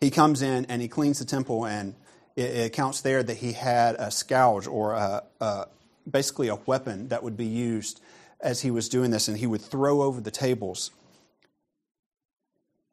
he 0.00 0.10
comes 0.10 0.42
in 0.42 0.64
and 0.66 0.82
he 0.82 0.88
cleans 0.88 1.20
the 1.20 1.24
temple, 1.24 1.64
and 1.64 1.94
it, 2.34 2.66
accounts 2.66 3.00
there 3.00 3.22
that 3.22 3.36
he 3.36 3.52
had 3.52 3.94
a 3.94 4.10
scourge 4.10 4.66
or 4.66 4.94
a, 4.94 5.22
a, 5.40 5.66
basically 6.10 6.48
a 6.48 6.56
weapon 6.56 7.08
that 7.08 7.22
would 7.22 7.36
be 7.36 7.46
used 7.46 8.00
as 8.40 8.62
he 8.62 8.70
was 8.70 8.88
doing 8.88 9.10
this, 9.10 9.28
and 9.28 9.36
he 9.36 9.46
would 9.46 9.60
throw 9.60 10.02
over 10.02 10.20
the 10.20 10.30
tables. 10.30 10.90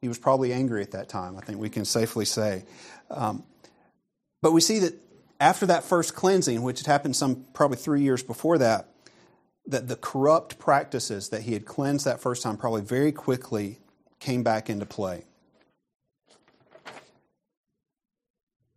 He 0.00 0.08
was 0.08 0.18
probably 0.18 0.52
angry 0.52 0.82
at 0.82 0.90
that 0.90 1.08
time, 1.08 1.36
I 1.36 1.40
think 1.40 1.58
we 1.58 1.70
can 1.70 1.84
safely 1.84 2.24
say. 2.24 2.64
Um, 3.10 3.44
but 4.42 4.52
we 4.52 4.60
see 4.60 4.80
that 4.80 4.94
after 5.40 5.66
that 5.66 5.84
first 5.84 6.14
cleansing, 6.14 6.62
which 6.62 6.80
had 6.80 6.86
happened 6.86 7.16
some 7.16 7.44
probably 7.54 7.76
three 7.76 8.02
years 8.02 8.22
before 8.22 8.58
that, 8.58 8.88
that 9.66 9.88
the 9.88 9.96
corrupt 9.96 10.58
practices 10.58 11.30
that 11.30 11.42
he 11.42 11.52
had 11.52 11.64
cleansed 11.64 12.04
that 12.04 12.20
first 12.20 12.42
time 12.42 12.56
probably 12.56 12.82
very 12.82 13.12
quickly 13.12 13.78
came 14.20 14.42
back 14.42 14.70
into 14.70 14.86
play. 14.86 15.24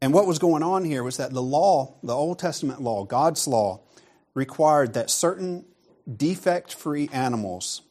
And 0.01 0.13
what 0.13 0.25
was 0.25 0.39
going 0.39 0.63
on 0.63 0.85
here 0.85 1.03
was 1.03 1.17
that 1.17 1.33
the 1.33 1.41
law, 1.41 1.95
the 2.03 2.15
Old 2.15 2.39
Testament 2.39 2.81
law, 2.81 3.03
God's 3.03 3.47
law, 3.47 3.81
required 4.33 4.93
that 4.93 5.09
certain 5.09 5.65
defect 6.17 6.73
free 6.73 7.09
animals 7.11 7.81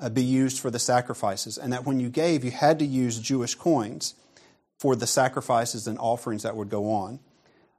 uh, 0.00 0.08
be 0.08 0.22
used 0.22 0.58
for 0.58 0.70
the 0.70 0.78
sacrifices, 0.78 1.58
and 1.58 1.72
that 1.72 1.84
when 1.84 2.00
you 2.00 2.08
gave, 2.08 2.44
you 2.44 2.50
had 2.50 2.78
to 2.78 2.86
use 2.86 3.18
Jewish 3.18 3.54
coins 3.54 4.14
for 4.78 4.96
the 4.96 5.06
sacrifices 5.06 5.86
and 5.86 5.98
offerings 5.98 6.42
that 6.42 6.56
would 6.56 6.70
go 6.70 6.90
on. 6.90 7.20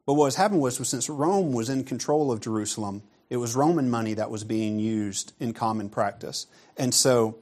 But 0.05 0.13
what 0.13 0.25
was 0.25 0.35
happening 0.35 0.61
was, 0.61 0.77
was 0.77 0.89
since 0.89 1.09
Rome 1.09 1.53
was 1.53 1.69
in 1.69 1.83
control 1.83 2.31
of 2.31 2.41
Jerusalem, 2.41 3.03
it 3.29 3.37
was 3.37 3.55
Roman 3.55 3.89
money 3.89 4.13
that 4.13 4.29
was 4.29 4.43
being 4.43 4.77
used 4.77 5.33
in 5.39 5.53
common 5.53 5.89
practice. 5.89 6.47
And 6.77 6.93
so, 6.93 7.37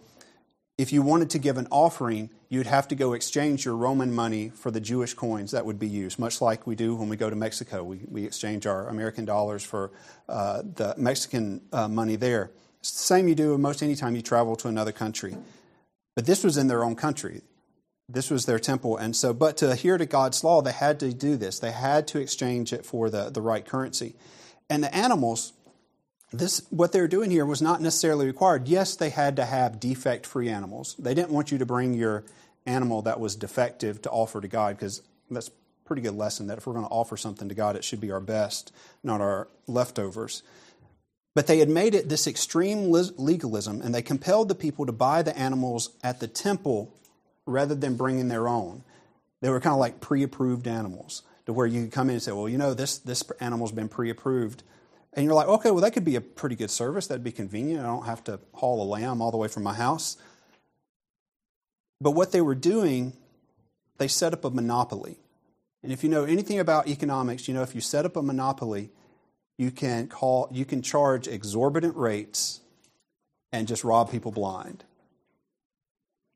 if 0.80 0.94
you 0.94 1.02
wanted 1.02 1.30
to 1.32 1.39
give 1.39 1.58
an 1.58 1.68
offering, 1.72 2.30
you'd 2.48 2.65
have 2.65 2.88
to 2.88 2.96
go 2.96 3.12
exchange 3.12 3.65
your 3.65 3.76
Roman 3.76 4.15
money 4.15 4.48
for 4.48 4.72
the 4.72 4.80
Jewish 4.80 5.13
coins 5.13 5.52
that 5.52 5.65
would 5.65 5.78
be 5.78 5.89
used, 5.89 6.18
much 6.18 6.39
like 6.39 6.65
we 6.65 6.74
do 6.74 6.96
when 6.96 7.10
we 7.10 7.18
go 7.18 7.30
to 7.30 7.36
Mexico. 7.36 7.84
We, 7.84 8.00
we 8.08 8.24
exchange 8.24 8.65
our 8.65 8.88
American 8.88 9.26
dollars 9.26 9.62
for 9.62 9.92
uh, 10.30 10.62
the 10.62 10.96
Mexican 10.98 11.60
uh, 11.74 11.89
money 11.89 12.15
there. 12.15 12.52
It's 12.80 12.94
the 12.94 12.98
same 12.98 13.28
you 13.28 13.36
do 13.36 13.58
most 13.58 13.84
any 13.84 13.94
time 13.94 14.15
you 14.15 14.22
travel 14.22 14.56
to 14.56 14.70
another 14.70 14.94
country. 14.94 15.36
But 16.15 16.26
this 16.26 16.46
was 16.46 16.56
in 16.56 16.68
their 16.68 16.86
own 16.86 16.96
country. 16.96 17.42
This 18.08 18.32
was 18.32 18.46
their 18.46 18.58
temple. 18.58 18.96
And 18.96 19.13
so, 19.13 19.34
but 19.34 19.58
to 19.58 19.72
adhere 19.72 19.98
to 19.98 20.06
God's 20.06 20.46
law, 20.46 20.62
they 20.62 20.72
had 20.72 20.98
to 21.02 21.12
do 21.13 21.36
this. 21.36 21.60
They 21.60 21.74
had 21.74 22.08
to 22.08 22.22
exchange 22.22 22.72
it 22.72 22.86
for 22.86 23.10
the, 23.10 23.30
the 23.30 23.42
right 23.42 23.65
currency. 23.65 24.15
And 24.70 24.82
the 24.82 24.96
animals, 24.96 25.52
this 26.32 26.62
what 26.70 26.92
they're 26.92 27.08
doing 27.08 27.32
here 27.32 27.46
was 27.46 27.62
not 27.62 27.82
necessarily 27.82 28.28
required. 28.28 28.68
Yes, 28.68 28.96
they 28.96 29.10
had 29.10 29.36
to 29.38 29.46
have 29.46 29.80
defect 29.80 30.26
free 30.26 30.50
animals. 30.50 30.96
They 31.00 31.13
didn't 31.13 31.32
want 31.32 31.52
you 31.52 31.58
to 31.58 31.65
bring 31.65 31.94
your 31.94 32.24
animal 32.65 33.02
that 33.04 33.20
was 33.20 33.36
defective 33.36 34.02
to 34.04 34.10
offer 34.10 34.39
to 34.42 34.48
God 34.48 34.76
because 34.76 35.02
that's 35.32 35.50
pretty 35.86 36.02
good 36.04 36.15
lesson 36.15 36.48
that 36.48 36.60
if 36.60 36.68
we're 36.68 36.74
going 36.74 36.86
to 36.86 36.92
offer 36.92 37.18
something 37.18 37.50
to 37.50 37.56
God, 37.56 37.76
it 37.76 37.84
should 37.84 38.00
be 38.00 38.12
our 38.12 38.20
best, 38.20 38.72
not 39.04 39.22
our 39.22 39.48
leftovers. 39.65 40.44
But 41.34 41.48
they 41.48 41.58
had 41.58 41.70
made 41.70 41.96
it 41.96 42.10
this 42.10 42.28
extreme 42.28 42.92
legalism, 42.92 43.82
and 43.82 43.94
they 43.94 44.02
compelled 44.02 44.50
the 44.50 44.56
people 44.56 44.86
to 44.86 44.92
buy 44.92 45.24
the 45.24 45.36
animals 45.38 45.92
at 46.04 46.20
the 46.20 46.28
temple 46.28 46.94
rather 47.46 47.74
than 47.74 47.96
bringing 47.96 48.28
their 48.28 48.48
own. 48.48 48.84
They 49.42 49.50
were 49.50 49.60
kind 49.60 49.74
of 49.74 49.80
like 49.80 50.00
pre 50.00 50.22
approved 50.22 50.68
animals, 50.68 51.24
to 51.46 51.54
where 51.54 51.65
you 51.65 51.84
could 51.84 51.92
come 51.92 52.10
in 52.10 52.15
and 52.15 52.22
say, 52.22 52.34
well, 52.34 52.50
you 52.50 52.58
know, 52.58 52.74
this, 52.76 53.00
this 53.00 53.24
animal's 53.39 53.72
been 53.72 53.89
pre 53.89 54.10
approved. 54.12 54.62
And 55.13 55.26
you're 55.26 55.34
like, 55.34 55.48
okay, 55.48 55.72
well, 55.72 55.82
that 55.82 55.91
could 55.91 56.06
be 56.06 56.15
a 56.15 56.22
pretty 56.22 56.56
good 56.56 56.69
service. 56.69 57.08
That'd 57.08 57.24
be 57.24 57.32
convenient. 57.32 57.82
I 57.82 57.88
don't 57.88 58.06
have 58.06 58.24
to 58.26 58.39
haul 58.54 58.82
a 58.84 58.88
lamb 58.88 59.22
all 59.22 59.32
the 59.32 59.38
way 59.38 59.48
from 59.48 59.63
my 59.63 59.74
house. 59.74 60.17
But 62.00 62.12
what 62.12 62.32
they 62.32 62.41
were 62.41 62.56
doing, 62.56 63.13
they 63.98 64.08
set 64.08 64.34
up 64.34 64.45
a 64.45 64.50
monopoly. 64.50 65.17
And 65.82 65.91
if 65.91 66.04
you 66.04 66.10
know 66.10 66.26
anything 66.26 66.60
about 66.60 66.88
economics, 66.88 67.48
you 67.48 67.54
know 67.54 67.63
if 67.63 67.74
you 67.74 67.82
set 67.82 68.06
up 68.06 68.15
a 68.15 68.22
monopoly, 68.22 68.91
you 69.58 69.72
can 69.72 70.08
call 70.08 70.48
you 70.52 70.65
can 70.65 70.82
charge 70.82 71.28
exorbitant 71.28 71.95
rates 71.95 72.62
and 73.52 73.67
just 73.67 73.84
rob 73.84 74.12
people 74.12 74.32
blind. 74.32 74.84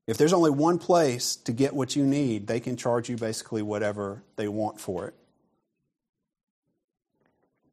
If 0.07 0.17
there's 0.17 0.33
only 0.33 0.51
one 0.51 0.79
place 0.79 1.37
to 1.37 1.53
get 1.53 1.73
what 1.73 1.95
you 1.95 2.05
need, 2.05 2.47
they 2.47 2.59
can 2.59 2.75
charge 2.75 3.07
you 3.07 3.15
basically 3.15 3.61
whatever 3.61 4.23
they 4.35 4.49
want 4.49 4.81
for 4.81 5.07
it. 5.07 5.13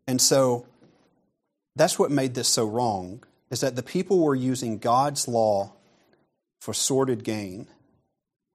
And 0.07 0.21
so 0.21 0.67
that's 1.81 1.99
what 1.99 2.11
made 2.11 2.35
this 2.35 2.49
so 2.49 2.67
wrong 2.67 3.23
is 3.51 3.61
that 3.61 3.75
the 3.75 3.83
people 3.83 4.21
were 4.21 4.35
using 4.35 4.79
God's 4.79 5.27
law 5.27 5.73
for 6.61 6.75
sordid 6.75 7.25
gain 7.25 7.69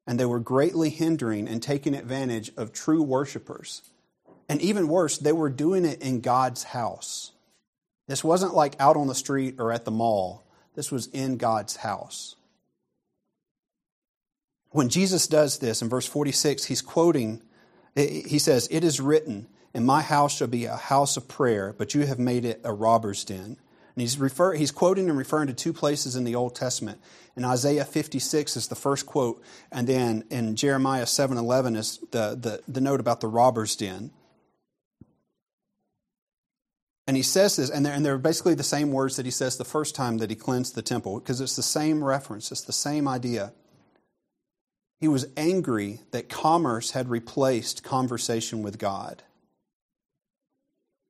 and 0.06 0.20
they 0.20 0.26
were 0.26 0.40
greatly 0.40 0.92
hindering 0.92 1.48
and 1.48 1.62
taking 1.62 1.96
advantage 1.96 2.52
of 2.56 2.72
true 2.72 3.02
worshipers. 3.02 3.82
And 4.48 4.62
even 4.62 4.88
worse, 4.88 5.18
they 5.18 5.32
were 5.32 5.50
doing 5.50 5.86
it 5.86 6.04
in 6.04 6.22
God's 6.22 6.66
house. 6.66 7.32
This 8.08 8.24
wasn't 8.24 8.54
like 8.54 8.76
out 8.80 8.96
on 8.96 9.08
the 9.08 9.16
street 9.16 9.56
or 9.58 9.72
at 9.72 9.86
the 9.86 9.92
mall. 9.92 10.44
This 10.76 10.92
was 10.92 11.08
in 11.08 11.38
God's 11.38 11.78
house. 11.78 12.36
When 14.70 14.90
Jesus 14.90 15.26
does 15.26 15.58
this 15.58 15.82
in 15.82 15.90
verse 15.90 16.06
46, 16.06 16.66
he's 16.66 16.84
quoting, 16.84 17.42
he 17.96 18.38
says, 18.38 18.68
It 18.70 18.84
is 18.84 19.02
written, 19.02 19.48
and 19.76 19.86
my 19.86 20.02
house 20.02 20.38
shall 20.38 20.48
be 20.48 20.64
a 20.64 20.78
house 20.78 21.18
of 21.18 21.28
prayer, 21.28 21.76
but 21.78 21.94
you 21.94 22.06
have 22.06 22.18
made 22.18 22.46
it 22.46 22.62
a 22.64 22.72
robber's 22.72 23.26
den. 23.26 23.44
And 23.44 24.02
he's, 24.02 24.18
refer, 24.18 24.54
he's 24.54 24.72
quoting 24.72 25.10
and 25.10 25.18
referring 25.18 25.48
to 25.48 25.54
two 25.54 25.74
places 25.74 26.16
in 26.16 26.24
the 26.24 26.34
Old 26.34 26.56
Testament. 26.56 26.98
In 27.36 27.44
Isaiah 27.44 27.84
56 27.84 28.56
is 28.56 28.70
the 28.70 28.76
first 28.76 29.06
quote, 29.06 29.44
and 29.74 29.86
then 29.86 30.24
in 30.30 30.56
Jeremiah 30.56 31.04
7.11 31.04 31.76
is 31.76 32.00
the, 32.12 32.38
the, 32.40 32.62
the 32.72 32.80
note 32.80 33.02
about 33.02 33.20
the 33.20 33.28
robber's 33.28 33.76
den. 33.76 34.12
And 37.06 37.18
he 37.18 37.24
says 37.24 37.58
this, 37.58 37.70
and 37.70 37.86
they're, 37.86 37.94
and 37.94 38.06
they're 38.06 38.18
basically 38.18 38.56
the 38.56 38.64
same 38.64 38.94
words 38.94 39.18
that 39.18 39.26
he 39.26 39.32
says 39.32 39.58
the 39.58 39.66
first 39.66 39.94
time 39.94 40.20
that 40.20 40.30
he 40.30 40.38
cleansed 40.38 40.76
the 40.76 40.84
temple, 40.84 41.20
because 41.20 41.42
it's 41.42 41.58
the 41.58 41.62
same 41.62 42.02
reference, 42.02 42.50
it's 42.50 42.62
the 42.62 42.72
same 42.72 43.10
idea. 43.10 43.52
He 45.02 45.10
was 45.10 45.28
angry 45.36 46.00
that 46.12 46.30
commerce 46.30 46.92
had 46.92 47.10
replaced 47.10 47.84
conversation 47.84 48.64
with 48.64 48.80
God. 48.80 49.24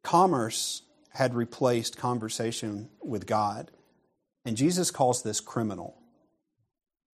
Commerce 0.05 0.83
had 1.09 1.33
replaced 1.33 1.97
conversation 1.97 2.89
with 3.03 3.25
God. 3.25 3.71
And 4.45 4.55
Jesus 4.55 4.91
calls 4.91 5.23
this 5.23 5.39
criminal. 5.39 5.97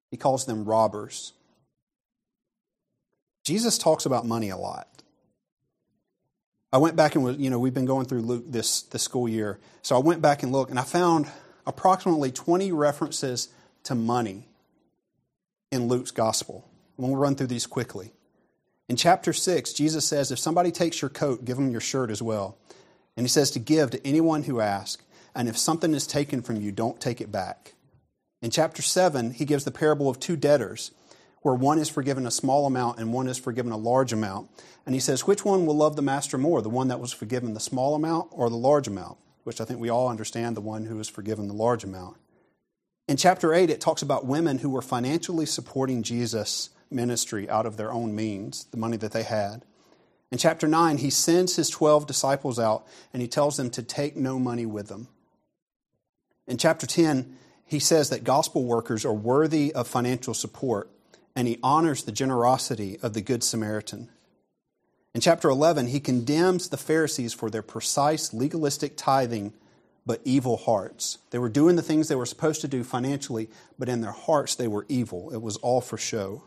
He 0.10 0.18
calls 0.18 0.46
them 0.46 0.66
robbers. 0.66 1.32
Jesus 3.46 3.78
talks 3.78 4.06
about 4.06 4.26
money 4.26 4.50
a 4.50 4.58
lot. 4.58 5.04
I 6.74 6.80
went 6.80 6.98
back 6.98 7.16
and 7.16 7.40
you 7.40 7.50
know, 7.50 7.60
we've 7.60 7.74
been 7.74 7.86
going 7.86 8.08
through 8.08 8.24
Luke 8.24 8.44
this, 8.48 8.82
this 8.82 9.04
school 9.04 9.30
year. 9.30 9.58
So 9.82 9.96
I 9.96 10.00
went 10.00 10.22
back 10.22 10.44
and 10.44 10.52
looked, 10.52 10.70
and 10.70 10.78
I 10.78 10.84
found 10.84 11.32
approximately 11.66 12.30
20 12.30 12.74
references 12.74 13.48
to 13.84 13.96
money 13.96 14.50
in 15.72 15.88
Luke's 15.88 16.12
gospel. 16.12 16.70
We'll 16.98 17.16
run 17.16 17.36
through 17.36 17.48
these 17.48 17.68
quickly. 17.68 18.12
In 18.90 18.98
chapter 18.98 19.32
6, 19.32 19.72
Jesus 19.72 20.06
says, 20.06 20.30
If 20.30 20.40
somebody 20.40 20.72
takes 20.74 21.02
your 21.02 21.10
coat, 21.10 21.46
give 21.46 21.56
them 21.56 21.72
your 21.72 21.80
shirt 21.80 22.12
as 22.12 22.22
well. 22.22 22.58
And 23.16 23.26
he 23.26 23.30
says 23.30 23.52
to 23.52 23.60
give 23.60 23.92
to 23.92 24.08
anyone 24.08 24.44
who 24.44 24.62
asks. 24.62 25.04
And 25.34 25.48
if 25.48 25.58
something 25.58 25.94
is 25.94 26.08
taken 26.08 26.42
from 26.42 26.62
you, 26.62 26.72
don't 26.72 27.00
take 27.00 27.22
it 27.22 27.32
back. 27.32 27.74
In 28.42 28.50
chapter 28.50 28.82
7, 28.82 29.32
he 29.32 29.46
gives 29.46 29.64
the 29.64 29.72
parable 29.72 30.10
of 30.10 30.20
two 30.20 30.36
debtors, 30.36 30.92
where 31.42 31.54
one 31.54 31.80
is 31.80 31.90
forgiven 31.90 32.26
a 32.26 32.32
small 32.32 32.66
amount 32.66 33.00
and 33.00 33.14
one 33.14 33.28
is 33.28 33.38
forgiven 33.38 33.72
a 33.72 33.78
large 33.78 34.14
amount. 34.14 34.50
And 34.86 34.96
he 34.96 35.02
says, 35.02 35.28
Which 35.28 35.46
one 35.46 35.66
will 35.66 35.76
love 35.76 35.96
the 35.96 36.02
master 36.02 36.38
more, 36.38 36.62
the 36.62 36.70
one 36.70 36.88
that 36.88 37.00
was 37.00 37.14
forgiven 37.14 37.54
the 37.54 37.60
small 37.60 37.96
amount 37.96 38.30
or 38.32 38.50
the 38.50 38.56
large 38.56 38.88
amount? 38.88 39.18
Which 39.44 39.62
I 39.62 39.66
think 39.66 39.80
we 39.80 39.90
all 39.90 40.08
understand 40.08 40.56
the 40.56 40.62
one 40.62 40.86
who 40.86 40.98
was 40.98 41.10
forgiven 41.10 41.48
the 41.48 41.54
large 41.54 41.84
amount. 41.84 42.18
In 43.08 43.18
chapter 43.18 43.54
8, 43.54 43.70
it 43.70 43.82
talks 43.82 44.02
about 44.02 44.26
women 44.26 44.60
who 44.60 44.70
were 44.70 44.82
financially 44.82 45.46
supporting 45.46 46.04
Jesus' 46.04 46.70
ministry 46.90 47.50
out 47.50 47.66
of 47.66 47.78
their 47.78 47.92
own 47.92 48.16
means, 48.16 48.66
the 48.72 48.78
money 48.78 48.98
that 48.98 49.12
they 49.12 49.24
had. 49.24 49.64
In 50.32 50.38
chapter 50.38 50.68
9, 50.68 50.98
he 50.98 51.10
sends 51.10 51.56
his 51.56 51.70
12 51.70 52.08
disciples 52.08 52.58
out 52.58 52.88
and 53.12 53.22
he 53.22 53.28
tells 53.28 53.58
them 53.58 53.70
to 53.72 53.84
take 53.84 54.16
no 54.16 54.40
money 54.40 54.66
with 54.66 54.88
them. 54.88 55.08
In 56.48 56.58
chapter 56.58 56.88
10, 56.88 57.38
he 57.66 57.80
says 57.80 58.10
that 58.10 58.24
gospel 58.24 58.64
workers 58.64 59.06
are 59.06 59.14
worthy 59.14 59.74
of 59.74 59.88
financial 59.88 60.34
support 60.34 60.90
and 61.36 61.48
he 61.48 61.60
honors 61.62 62.04
the 62.04 62.12
generosity 62.12 62.98
of 63.02 63.14
the 63.14 63.22
Good 63.22 63.44
Samaritan. 63.44 64.10
In 65.14 65.22
chapter 65.22 65.50
11, 65.50 65.88
he 65.88 66.00
condemns 66.00 66.70
the 66.70 66.78
Pharisees 66.78 67.34
for 67.34 67.50
their 67.50 67.62
precise 67.62 68.34
legalistic 68.34 68.96
tithing 68.96 69.54
but 70.06 70.22
evil 70.24 70.58
hearts. 70.58 71.20
They 71.30 71.40
were 71.40 71.50
doing 71.50 71.76
the 71.76 71.82
things 71.82 72.08
they 72.08 72.16
were 72.16 72.26
supposed 72.26 72.62
to 72.62 72.68
do 72.68 72.84
financially, 72.84 73.50
but 73.78 73.90
in 73.90 74.02
their 74.02 74.12
hearts 74.12 74.56
they 74.56 74.68
were 74.68 74.86
evil. 74.90 75.30
It 75.34 75.42
was 75.42 75.58
all 75.58 75.82
for 75.82 75.98
show. 75.98 76.44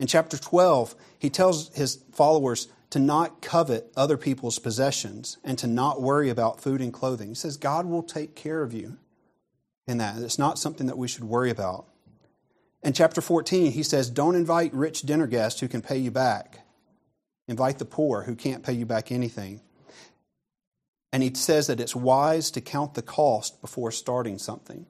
In 0.00 0.06
chapter 0.06 0.38
12, 0.38 0.94
he 1.18 1.30
tells 1.30 1.74
his 1.74 1.98
followers 2.12 2.68
to 2.94 3.00
not 3.00 3.42
covet 3.42 3.90
other 3.96 4.16
people's 4.16 4.60
possessions 4.60 5.38
and 5.42 5.58
to 5.58 5.66
not 5.66 6.00
worry 6.00 6.30
about 6.30 6.60
food 6.60 6.80
and 6.80 6.92
clothing. 6.92 7.30
He 7.30 7.34
says 7.34 7.56
God 7.56 7.86
will 7.86 8.04
take 8.04 8.36
care 8.36 8.62
of 8.62 8.72
you 8.72 8.98
in 9.88 9.98
that. 9.98 10.18
It's 10.18 10.38
not 10.38 10.60
something 10.60 10.86
that 10.86 10.96
we 10.96 11.08
should 11.08 11.24
worry 11.24 11.50
about. 11.50 11.86
In 12.84 12.92
chapter 12.92 13.20
14, 13.20 13.72
he 13.72 13.82
says, 13.82 14.08
Don't 14.08 14.36
invite 14.36 14.72
rich 14.72 15.02
dinner 15.02 15.26
guests 15.26 15.58
who 15.58 15.66
can 15.66 15.82
pay 15.82 15.98
you 15.98 16.12
back. 16.12 16.60
Invite 17.48 17.80
the 17.80 17.84
poor 17.84 18.22
who 18.22 18.36
can't 18.36 18.62
pay 18.62 18.74
you 18.74 18.86
back 18.86 19.10
anything. 19.10 19.60
And 21.12 21.20
he 21.24 21.34
says 21.34 21.66
that 21.66 21.80
it's 21.80 21.96
wise 21.96 22.52
to 22.52 22.60
count 22.60 22.94
the 22.94 23.02
cost 23.02 23.60
before 23.60 23.90
starting 23.90 24.38
something. 24.38 24.86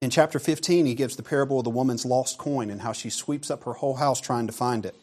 In 0.00 0.08
chapter 0.08 0.38
15, 0.38 0.86
he 0.86 0.94
gives 0.94 1.16
the 1.16 1.22
parable 1.22 1.58
of 1.58 1.64
the 1.64 1.70
woman's 1.70 2.06
lost 2.06 2.38
coin 2.38 2.70
and 2.70 2.80
how 2.80 2.94
she 2.94 3.10
sweeps 3.10 3.50
up 3.50 3.64
her 3.64 3.74
whole 3.74 3.96
house 3.96 4.22
trying 4.22 4.46
to 4.46 4.54
find 4.54 4.86
it 4.86 4.96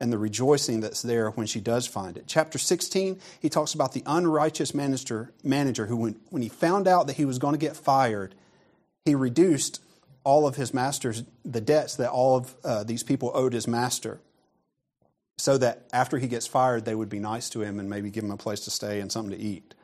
and 0.00 0.12
the 0.12 0.18
rejoicing 0.18 0.80
that's 0.80 1.02
there 1.02 1.30
when 1.30 1.46
she 1.46 1.60
does 1.60 1.86
find 1.86 2.16
it. 2.16 2.24
Chapter 2.26 2.58
16, 2.58 3.20
he 3.40 3.48
talks 3.48 3.74
about 3.74 3.92
the 3.92 4.02
unrighteous 4.06 4.74
manager, 4.74 5.32
manager 5.42 5.86
who, 5.86 5.96
when, 5.96 6.20
when 6.30 6.42
he 6.42 6.48
found 6.48 6.86
out 6.86 7.06
that 7.06 7.16
he 7.16 7.24
was 7.24 7.38
going 7.38 7.54
to 7.54 7.58
get 7.58 7.76
fired, 7.76 8.34
he 9.04 9.14
reduced 9.14 9.80
all 10.24 10.46
of 10.46 10.56
his 10.56 10.74
master's, 10.74 11.22
the 11.44 11.60
debts 11.60 11.96
that 11.96 12.10
all 12.10 12.36
of 12.36 12.54
uh, 12.64 12.84
these 12.84 13.02
people 13.02 13.30
owed 13.34 13.52
his 13.52 13.66
master 13.66 14.20
so 15.38 15.58
that 15.58 15.86
after 15.92 16.18
he 16.18 16.28
gets 16.28 16.46
fired, 16.46 16.84
they 16.84 16.94
would 16.94 17.08
be 17.08 17.18
nice 17.18 17.48
to 17.50 17.62
him 17.62 17.78
and 17.78 17.88
maybe 17.88 18.10
give 18.10 18.24
him 18.24 18.30
a 18.30 18.36
place 18.36 18.60
to 18.60 18.70
stay 18.70 19.00
and 19.00 19.12
something 19.12 19.36
to 19.36 19.42
eat. 19.42 19.74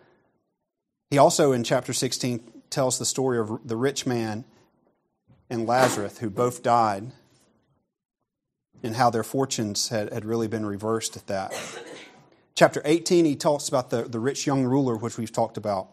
He 1.10 1.18
also, 1.18 1.52
in 1.52 1.62
chapter 1.62 1.92
16, 1.92 2.62
tells 2.70 2.98
the 2.98 3.04
story 3.04 3.38
of 3.38 3.60
the 3.66 3.76
rich 3.76 4.06
man 4.06 4.44
and 5.50 5.66
Lazarus, 5.66 6.18
who 6.18 6.30
both 6.30 6.62
died, 6.62 7.12
and 8.82 8.96
how 8.96 9.10
their 9.10 9.22
fortunes 9.22 9.88
had, 9.88 10.12
had 10.12 10.24
really 10.24 10.48
been 10.48 10.66
reversed 10.66 11.16
at 11.16 11.26
that. 11.28 11.54
Chapter 12.54 12.82
18, 12.84 13.24
he 13.24 13.36
talks 13.36 13.68
about 13.68 13.90
the, 13.90 14.02
the 14.02 14.18
rich 14.20 14.46
young 14.46 14.64
ruler, 14.64 14.96
which 14.96 15.16
we've 15.16 15.32
talked 15.32 15.56
about. 15.56 15.88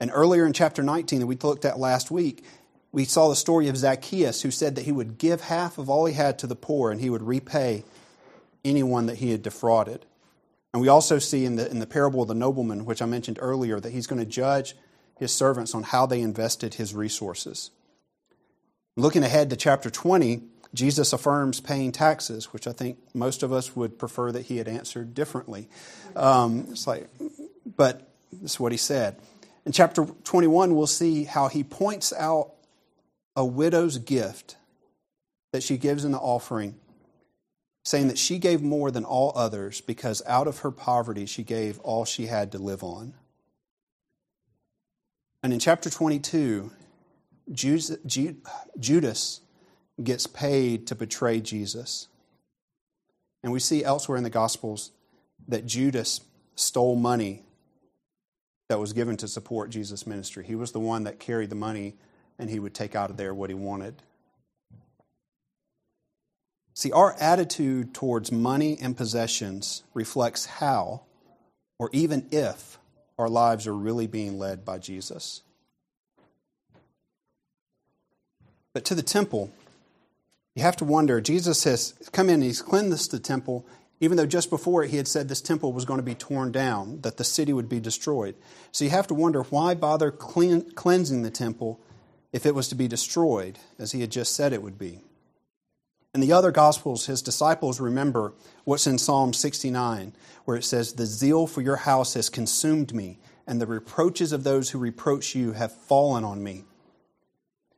And 0.00 0.10
earlier 0.12 0.44
in 0.44 0.52
chapter 0.52 0.82
19, 0.82 1.20
that 1.20 1.26
we 1.26 1.36
looked 1.36 1.64
at 1.64 1.78
last 1.78 2.10
week, 2.10 2.44
we 2.90 3.04
saw 3.04 3.28
the 3.28 3.36
story 3.36 3.68
of 3.68 3.76
Zacchaeus, 3.76 4.42
who 4.42 4.50
said 4.50 4.74
that 4.74 4.84
he 4.84 4.92
would 4.92 5.16
give 5.16 5.42
half 5.42 5.78
of 5.78 5.88
all 5.88 6.04
he 6.04 6.14
had 6.14 6.38
to 6.40 6.46
the 6.46 6.56
poor 6.56 6.90
and 6.90 7.00
he 7.00 7.08
would 7.08 7.22
repay 7.22 7.84
anyone 8.64 9.06
that 9.06 9.18
he 9.18 9.30
had 9.30 9.42
defrauded. 9.42 10.04
And 10.72 10.80
we 10.80 10.88
also 10.88 11.18
see 11.18 11.44
in 11.44 11.56
the, 11.56 11.70
in 11.70 11.78
the 11.78 11.86
parable 11.86 12.22
of 12.22 12.28
the 12.28 12.34
nobleman, 12.34 12.84
which 12.84 13.02
I 13.02 13.06
mentioned 13.06 13.38
earlier, 13.40 13.80
that 13.80 13.92
he's 13.92 14.06
going 14.06 14.20
to 14.20 14.26
judge 14.26 14.74
his 15.18 15.32
servants 15.32 15.74
on 15.74 15.82
how 15.82 16.06
they 16.06 16.20
invested 16.20 16.74
his 16.74 16.94
resources. 16.94 17.70
Looking 18.96 19.22
ahead 19.22 19.50
to 19.50 19.56
chapter 19.56 19.88
20, 19.88 20.42
Jesus 20.74 21.12
affirms 21.12 21.60
paying 21.60 21.92
taxes, 21.92 22.52
which 22.52 22.66
I 22.66 22.72
think 22.72 22.98
most 23.14 23.42
of 23.42 23.52
us 23.52 23.76
would 23.76 23.98
prefer 23.98 24.32
that 24.32 24.46
he 24.46 24.56
had 24.56 24.68
answered 24.68 25.14
differently. 25.14 25.68
Um, 26.16 26.66
it's 26.70 26.86
like, 26.86 27.08
but 27.76 28.08
this 28.32 28.52
is 28.52 28.60
what 28.60 28.72
he 28.72 28.78
said. 28.78 29.16
In 29.66 29.72
chapter 29.72 30.06
21, 30.24 30.74
we'll 30.74 30.86
see 30.86 31.24
how 31.24 31.48
he 31.48 31.62
points 31.62 32.12
out 32.12 32.52
a 33.36 33.44
widow's 33.44 33.98
gift 33.98 34.56
that 35.52 35.62
she 35.62 35.76
gives 35.76 36.04
in 36.04 36.12
the 36.12 36.18
offering 36.18 36.74
saying 37.84 38.08
that 38.08 38.18
she 38.18 38.38
gave 38.38 38.62
more 38.62 38.90
than 38.90 39.04
all 39.04 39.32
others 39.34 39.80
because 39.80 40.22
out 40.26 40.46
of 40.46 40.60
her 40.60 40.70
poverty 40.70 41.26
she 41.26 41.42
gave 41.42 41.78
all 41.80 42.04
she 42.04 42.26
had 42.26 42.52
to 42.52 42.58
live 42.58 42.82
on. 42.82 43.14
And 45.42 45.52
in 45.52 45.58
chapter 45.58 45.90
22, 45.90 46.70
Judas 47.52 49.40
gets 50.02 50.26
paid 50.26 50.86
to 50.86 50.94
betray 50.94 51.40
Jesus. 51.40 52.08
And 53.42 53.52
we 53.52 53.60
see 53.60 53.84
elsewhere 53.84 54.18
in 54.18 54.24
the 54.24 54.30
Gospels 54.30 54.92
that 55.48 55.66
Judas 55.66 56.20
stole 56.54 56.96
money 56.96 57.42
that 58.68 58.78
was 58.78 58.92
given 58.92 59.16
to 59.18 59.28
support 59.28 59.70
Jesus' 59.70 60.06
ministry. 60.06 60.44
He 60.44 60.54
was 60.54 60.72
the 60.72 60.80
one 60.80 61.04
that 61.04 61.18
carried 61.18 61.50
the 61.50 61.56
money, 61.56 61.94
and 62.38 62.48
he 62.48 62.58
would 62.58 62.74
take 62.74 62.94
out 62.94 63.10
of 63.10 63.16
there 63.16 63.34
what 63.34 63.50
he 63.50 63.54
wanted. 63.54 64.02
See, 66.74 66.90
our 66.90 67.14
attitude 67.20 67.92
towards 67.92 68.32
money 68.32 68.78
and 68.80 68.96
possessions 68.96 69.82
reflects 69.92 70.46
how, 70.46 71.02
or 71.78 71.90
even 71.92 72.28
if, 72.30 72.78
our 73.18 73.28
lives 73.28 73.66
are 73.66 73.74
really 73.74 74.06
being 74.06 74.38
led 74.38 74.64
by 74.64 74.78
Jesus. 74.78 75.42
But 78.72 78.86
to 78.86 78.94
the 78.94 79.02
temple, 79.02 79.52
you 80.54 80.62
have 80.62 80.76
to 80.76 80.84
wonder 80.84 81.20
Jesus 81.20 81.64
has 81.64 81.94
come 82.12 82.28
in, 82.28 82.42
he's 82.42 82.62
cleansed 82.62 83.10
the 83.10 83.18
temple, 83.18 83.66
even 84.00 84.16
though 84.16 84.26
just 84.26 84.50
before 84.50 84.82
it 84.82 84.90
he 84.90 84.96
had 84.96 85.08
said 85.08 85.28
this 85.28 85.40
temple 85.40 85.72
was 85.72 85.84
going 85.84 85.98
to 85.98 86.04
be 86.04 86.14
torn 86.14 86.52
down, 86.52 87.00
that 87.02 87.16
the 87.16 87.24
city 87.24 87.52
would 87.52 87.68
be 87.68 87.80
destroyed. 87.80 88.34
So 88.70 88.84
you 88.84 88.90
have 88.90 89.06
to 89.06 89.14
wonder 89.14 89.42
why 89.44 89.74
bother 89.74 90.10
clean, 90.10 90.72
cleansing 90.72 91.22
the 91.22 91.30
temple 91.30 91.80
if 92.32 92.44
it 92.44 92.54
was 92.54 92.68
to 92.68 92.74
be 92.74 92.88
destroyed, 92.88 93.58
as 93.78 93.92
he 93.92 94.00
had 94.00 94.10
just 94.10 94.34
said 94.34 94.52
it 94.52 94.62
would 94.62 94.78
be. 94.78 95.00
In 96.14 96.20
the 96.20 96.32
other 96.32 96.50
Gospels, 96.50 97.06
his 97.06 97.22
disciples 97.22 97.80
remember 97.80 98.34
what's 98.64 98.86
in 98.86 98.98
Psalm 98.98 99.32
69, 99.32 100.14
where 100.44 100.56
it 100.58 100.64
says, 100.64 100.92
The 100.92 101.06
zeal 101.06 101.46
for 101.46 101.62
your 101.62 101.76
house 101.76 102.14
has 102.14 102.28
consumed 102.28 102.92
me, 102.94 103.18
and 103.46 103.60
the 103.60 103.66
reproaches 103.66 104.32
of 104.32 104.44
those 104.44 104.70
who 104.70 104.78
reproach 104.78 105.34
you 105.34 105.52
have 105.52 105.72
fallen 105.72 106.22
on 106.22 106.42
me. 106.42 106.64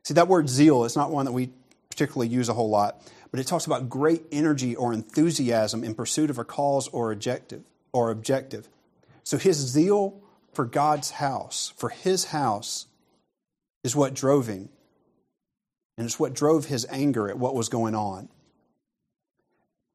See, 0.03 0.13
that 0.15 0.27
word 0.27 0.49
zeal 0.49 0.83
is 0.83 0.95
not 0.95 1.11
one 1.11 1.25
that 1.25 1.31
we 1.31 1.51
particularly 1.95 2.27
use 2.27 2.49
a 2.49 2.53
whole 2.53 2.69
lot, 2.69 3.01
but 3.31 3.39
it 3.39 3.47
talks 3.47 3.65
about 3.65 3.89
great 3.89 4.23
energy 4.31 4.75
or 4.75 4.91
enthusiasm 4.91 5.81
in 5.81 5.95
pursuit 5.95 6.29
of 6.29 6.37
a 6.37 6.43
cause 6.43 6.89
or 6.89 7.11
objective 7.11 7.63
or 7.93 8.11
objective. 8.11 8.67
So 9.23 9.37
his 9.37 9.55
zeal 9.55 10.21
for 10.53 10.65
God's 10.65 11.11
house, 11.11 11.73
for 11.77 11.89
his 11.89 12.25
house, 12.25 12.87
is 13.83 13.95
what 13.95 14.13
drove 14.13 14.47
him. 14.47 14.69
And 15.97 16.05
it's 16.05 16.19
what 16.19 16.33
drove 16.33 16.65
his 16.65 16.85
anger 16.89 17.29
at 17.29 17.37
what 17.37 17.55
was 17.55 17.69
going 17.69 17.95
on. 17.95 18.27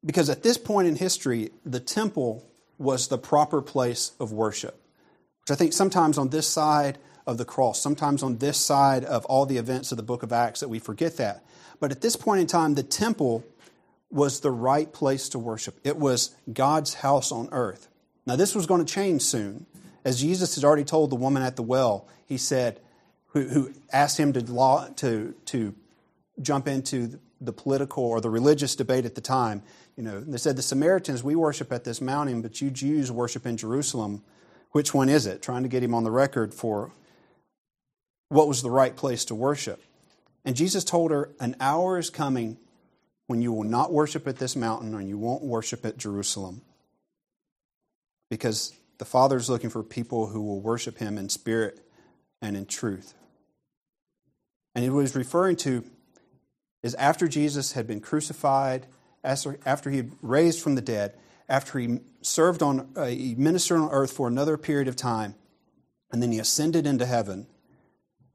Because 0.03 0.31
at 0.31 0.43
this 0.43 0.57
point 0.57 0.89
in 0.89 0.97
history, 0.97 1.51
the 1.67 1.81
temple 1.81 2.51
was 2.79 3.09
the 3.09 3.19
proper 3.19 3.61
place 3.61 4.13
of 4.19 4.33
worship, 4.33 4.81
which 5.43 5.51
I 5.51 5.55
think 5.55 5.75
sometimes 5.75 6.17
on 6.17 6.31
this 6.31 6.49
side 6.49 6.97
of 7.31 7.39
the 7.39 7.45
cross, 7.45 7.81
sometimes 7.81 8.25
on 8.25 8.39
this 8.39 8.59
side 8.59 9.05
of 9.05 9.25
all 9.27 9.47
the 9.47 9.57
events 9.57 9.93
of 9.93 9.97
the 9.97 10.03
book 10.03 10.25
of 10.25 10.33
Acts, 10.33 10.61
that 10.61 10.69
we 10.69 10.81
forget 10.81 11.17
that. 11.19 11.45
But 11.79 11.93
at 11.93 12.01
this 12.01 12.17
point 12.17 12.41
in 12.41 12.49
time, 12.49 12.75
the 12.75 12.83
temple 12.83 13.45
was 14.11 14.41
the 14.41 14.51
right 14.51 14.93
place 14.93 15.29
to 15.29 15.39
worship. 15.39 15.79
It 15.85 15.97
was 15.97 16.35
God's 16.53 16.95
house 16.95 17.31
on 17.31 17.49
earth. 17.53 17.87
Now, 18.27 18.35
this 18.35 18.53
was 18.53 18.67
going 18.67 18.85
to 18.85 18.93
change 18.93 19.23
soon. 19.23 19.67
As 20.05 20.21
Jesus 20.21 20.57
had 20.57 20.65
already 20.65 20.83
told 20.83 21.11
the 21.11 21.17
woman 21.17 21.45
at 21.45 21.55
the 21.55 21.63
well, 21.63 22.09
he 22.27 22.37
said, 22.37 22.81
who, 23.29 23.43
who 23.43 23.73
asked 23.93 24.19
him 24.19 24.33
to, 24.33 24.41
law, 24.53 24.89
to, 24.97 25.33
to 25.47 25.73
jump 26.43 26.67
into 26.67 27.21
the 27.41 27.53
political 27.53 28.05
or 28.05 28.21
the 28.21 28.29
religious 28.29 28.75
debate 28.75 29.05
at 29.05 29.15
the 29.15 29.21
time. 29.21 29.63
You 29.97 30.03
know, 30.03 30.21
they 30.21 30.37
said 30.37 30.57
the 30.57 30.63
Samaritans 30.63 31.23
we 31.23 31.37
worship 31.37 31.73
at 31.73 31.85
this 31.85 32.01
mountain, 32.01 32.43
but 32.43 32.61
you 32.61 32.71
Jews 32.71 33.13
worship 33.13 33.47
in 33.47 33.57
Jerusalem. 33.57 34.25
Which 34.73 34.93
one 34.93 35.09
is 35.09 35.27
it? 35.27 35.43
Trying 35.43 35.63
to 35.63 35.69
get 35.69 35.83
him 35.83 35.95
on 35.95 36.03
the 36.03 36.11
record 36.11 36.53
for 36.53 36.91
what 38.31 38.49
was 38.49 38.63
the 38.63 38.71
right 38.71 38.97
place 38.97 39.27
to 39.27 39.35
worship. 39.35 39.83
And 40.45 40.57
Jesus 40.57 40.85
told 40.85 41.11
her, 41.11 41.31
An 41.39 41.55
hour 41.61 41.99
is 41.99 42.09
coming 42.09 42.57
when 43.27 43.43
you 43.43 43.53
will 43.53 43.65
not 43.65 43.93
worship 43.93 44.27
at 44.27 44.39
this 44.39 44.57
mountain 44.57 44.95
and 44.95 45.09
you 45.09 45.19
won't 45.19 45.43
worship 45.43 45.85
at 45.85 45.99
Jerusalem. 45.99 46.63
Because 48.31 48.73
the 48.99 49.05
Father 49.05 49.37
is 49.37 49.51
looking 49.51 49.71
for 49.71 49.83
people 49.83 50.29
who 50.29 50.43
will 50.43 50.61
worship 50.61 50.99
him 50.99 51.19
in 51.19 51.29
spirit 51.29 51.81
and 52.41 52.57
in 52.57 52.67
truth. 52.67 53.15
And 54.75 54.85
he 54.85 54.91
was 54.91 55.15
referring 55.15 55.57
to 55.57 55.85
is 56.83 56.95
after 56.95 57.29
Jesus 57.29 57.73
had 57.73 57.87
been 57.87 58.01
crucified, 58.01 58.87
after 59.23 59.91
he 59.91 59.99
had 59.99 60.13
raised 60.23 60.63
from 60.63 60.77
the 60.77 60.81
dead, 60.81 61.15
after 61.49 61.79
he 61.79 61.99
served 62.23 62.63
on, 62.63 62.91
uh, 62.97 63.07
he 63.07 63.35
ministered 63.35 63.79
on 63.79 63.91
earth 63.91 64.13
for 64.13 64.29
another 64.29 64.57
period 64.57 64.89
of 64.89 64.97
time, 64.97 65.35
and 66.11 66.23
then 66.23 66.33
he 66.33 66.39
ascended 66.39 66.87
into 66.87 67.05
heaven. 67.05 67.47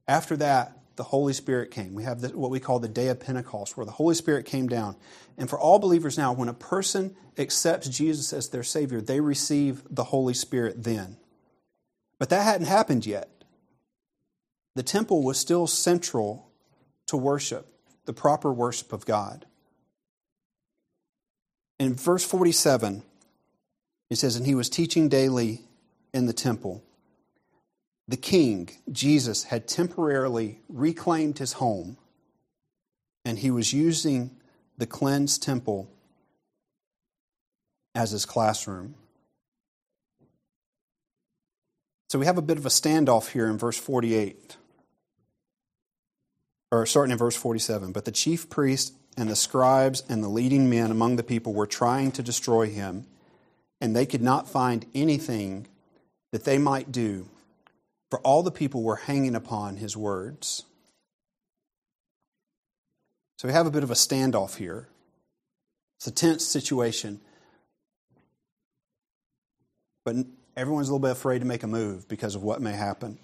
After 0.08 0.38
that, 0.38 0.78
the 0.96 1.04
Holy 1.04 1.34
Spirit 1.34 1.72
came. 1.72 1.94
We 1.94 2.04
have 2.04 2.24
what 2.34 2.52
we 2.52 2.60
call 2.60 2.80
the 2.80 2.88
day 2.88 3.08
of 3.10 3.20
Pentecost, 3.20 3.76
where 3.76 3.86
the 3.86 3.91
Holy 3.91 4.15
Spirit 4.15 4.46
came 4.46 4.68
down. 4.68 4.96
And 5.38 5.50
for 5.50 5.60
all 5.60 5.80
believers 5.80 6.18
now, 6.18 6.32
when 6.32 6.48
a 6.48 6.54
person 6.54 7.15
accepts 7.38 7.89
Jesus 7.89 8.32
as 8.32 8.50
their 8.50 8.63
Savior, 8.63 9.02
they 9.02 9.20
receive 9.20 9.84
the 9.89 10.06
Holy 10.06 10.34
Spirit 10.34 10.84
then. 10.84 11.18
But 12.18 12.30
that 12.30 12.44
hadn't 12.44 12.68
happened 12.68 13.06
yet. 13.06 13.30
The 14.76 14.84
temple 14.84 15.24
was 15.24 15.38
still 15.39 15.68
central 15.68 16.50
to 17.08 17.18
worship 17.18 17.68
the 18.06 18.13
proper 18.13 18.54
worship 18.54 18.94
of 18.94 19.06
God. 19.06 19.46
In 21.80 21.96
verse 21.96 22.24
47, 22.24 23.04
it 24.10 24.18
says, 24.18 24.36
And 24.36 24.46
he 24.46 24.56
was 24.56 24.70
teaching 24.70 25.10
daily 25.10 25.62
in 26.13 26.26
the 26.26 26.34
temple. 26.34 26.84
The 28.08 28.18
king, 28.18 28.70
Jesus, 28.91 29.46
had 29.46 29.68
temporarily 29.68 30.60
reclaimed 30.70 31.39
his 31.39 31.54
home, 31.54 31.98
and 33.24 33.39
he 33.39 33.50
was 33.50 33.74
using 33.74 34.32
the 34.78 34.86
cleansed 34.86 35.41
temple 35.41 35.89
as 37.96 38.12
his 38.12 38.26
classroom. 38.26 38.96
So 42.10 42.20
we 42.20 42.26
have 42.26 42.38
a 42.38 42.44
bit 42.44 42.58
of 42.58 42.65
a 42.65 42.70
standoff 42.70 43.32
here 43.32 43.48
in 43.48 43.58
verse 43.58 43.78
48 43.78 44.58
or 46.72 46.86
starting 46.86 47.12
in 47.12 47.18
verse 47.18 47.36
47. 47.36 47.91
But 47.91 48.06
the 48.06 48.12
chief 48.12 48.50
priests 48.50 48.91
and 49.18 49.30
the 49.30 49.36
scribes 49.36 50.04
and 50.10 50.24
the 50.24 50.28
leading 50.28 50.70
men 50.70 50.91
among 50.91 51.15
the 51.15 51.24
people 51.24 51.54
were 51.54 51.68
trying 51.68 52.12
to 52.13 52.24
destroy 52.24 52.68
him, 52.68 53.06
and 53.80 53.96
they 53.96 54.06
could 54.06 54.22
not 54.22 54.50
find 54.50 54.86
anything 54.94 55.68
that 56.32 56.44
they 56.44 56.58
might 56.58 56.91
do, 56.91 57.28
for 58.15 58.21
all 58.21 58.43
the 58.43 58.49
people 58.51 58.82
were 58.82 58.95
hanging 58.95 59.36
upon 59.36 59.75
his 59.75 59.97
words. 59.97 60.63
So 63.38 63.49
we 63.49 63.54
have 63.54 63.67
a 63.67 63.69
bit 63.69 63.84
of 63.84 63.91
a 63.91 63.93
standoff 63.93 64.56
here. 64.56 64.88
It's 65.97 66.08
a 66.08 66.12
tense 66.12 66.45
situation. 66.45 67.19
But 70.06 70.15
everyone's 70.56 70.88
a 70.88 70.93
little 70.93 71.06
bit 71.06 71.12
afraid 71.12 71.39
to 71.39 71.45
make 71.45 71.63
a 71.63 71.67
move 71.67 72.08
because 72.08 72.36
of 72.36 72.41
what 72.41 72.62
may 72.62 72.71
happen. 72.71 73.17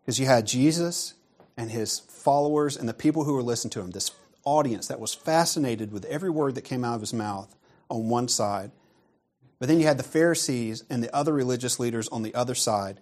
Because 0.00 0.20
you 0.20 0.26
had 0.26 0.46
Jesus 0.46 1.14
and 1.56 1.72
his 1.72 1.98
followers 1.98 2.76
and 2.76 2.88
the 2.88 2.94
people 2.94 3.24
who 3.24 3.34
were 3.34 3.42
listening 3.42 3.72
to 3.72 3.80
him, 3.80 3.90
this 3.90 4.12
audience 4.44 4.86
that 4.86 5.00
was 5.00 5.12
fascinated 5.12 5.90
with 5.90 6.04
every 6.04 6.30
word 6.30 6.54
that 6.54 6.62
came 6.62 6.84
out 6.84 6.94
of 6.94 7.00
his 7.00 7.12
mouth 7.12 7.52
on 7.90 8.08
one 8.08 8.28
side. 8.28 8.70
But 9.58 9.68
then 9.68 9.80
you 9.80 9.88
had 9.88 9.98
the 9.98 10.04
Pharisees 10.04 10.84
and 10.88 11.02
the 11.02 11.12
other 11.12 11.32
religious 11.32 11.80
leaders 11.80 12.06
on 12.10 12.22
the 12.22 12.36
other 12.36 12.54
side 12.54 13.00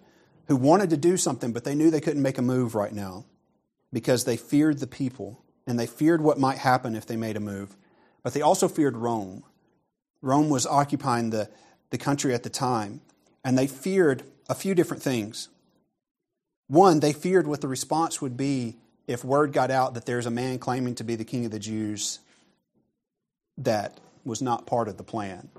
who 0.49 0.55
wanted 0.55 0.89
to 0.89 0.97
do 0.97 1.15
something, 1.15 1.53
but 1.53 1.63
they 1.63 1.75
knew 1.75 1.91
they 1.91 2.01
couldn't 2.01 2.23
make 2.23 2.39
a 2.39 2.41
move 2.41 2.73
right 2.73 2.91
now 2.91 3.23
because 3.93 4.25
they 4.25 4.35
feared 4.35 4.79
the 4.79 4.87
people 4.87 5.39
and 5.67 5.79
they 5.79 5.85
feared 5.85 6.21
what 6.21 6.39
might 6.39 6.57
happen 6.57 6.95
if 6.95 7.05
they 7.05 7.15
made 7.15 7.37
a 7.37 7.39
move. 7.39 7.77
But 8.23 8.33
they 8.33 8.41
also 8.41 8.67
feared 8.67 8.97
Rome. 8.97 9.43
Rome 10.23 10.49
was 10.49 10.65
occupying 10.65 11.29
the, 11.29 11.49
the 11.91 11.99
country 11.99 12.33
at 12.33 12.41
the 12.41 12.49
time, 12.49 13.01
and 13.45 13.57
they 13.57 13.67
feared 13.67 14.23
a 14.49 14.55
few 14.55 14.73
different 14.73 15.03
things. 15.03 15.49
One, 16.67 16.99
they 16.99 17.13
feared 17.13 17.45
what 17.45 17.61
the 17.61 17.67
response 17.67 18.19
would 18.19 18.35
be 18.35 18.75
if 19.07 19.23
word 19.23 19.53
got 19.53 19.69
out 19.69 19.93
that 19.93 20.07
there's 20.07 20.25
a 20.25 20.31
man 20.31 20.57
claiming 20.57 20.95
to 20.95 21.03
be 21.03 21.15
the 21.15 21.23
king 21.23 21.45
of 21.45 21.51
the 21.51 21.59
Jews 21.59 22.19
that 23.55 23.99
was 24.25 24.41
not 24.41 24.65
part 24.65 24.87
of 24.87 24.97
the 24.97 25.03
plan. 25.03 25.49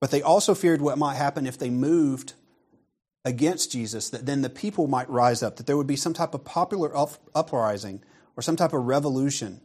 But 0.00 0.10
they 0.10 0.22
also 0.22 0.54
feared 0.54 0.80
what 0.80 0.96
might 0.96 1.16
happen 1.16 1.46
if 1.46 1.58
they 1.58 1.70
moved 1.70 2.32
against 3.26 3.72
Jesus, 3.72 4.08
that 4.10 4.24
then 4.24 4.42
the 4.42 4.48
people 4.48 4.86
might 4.86 5.10
rise 5.10 5.42
up, 5.42 5.56
that 5.56 5.66
there 5.66 5.76
would 5.76 5.86
be 5.86 5.96
some 5.96 6.14
type 6.14 6.32
of 6.32 6.44
popular 6.44 6.96
uprising 7.34 8.00
or 8.36 8.42
some 8.42 8.54
type 8.54 8.72
of 8.72 8.86
revolution, 8.86 9.60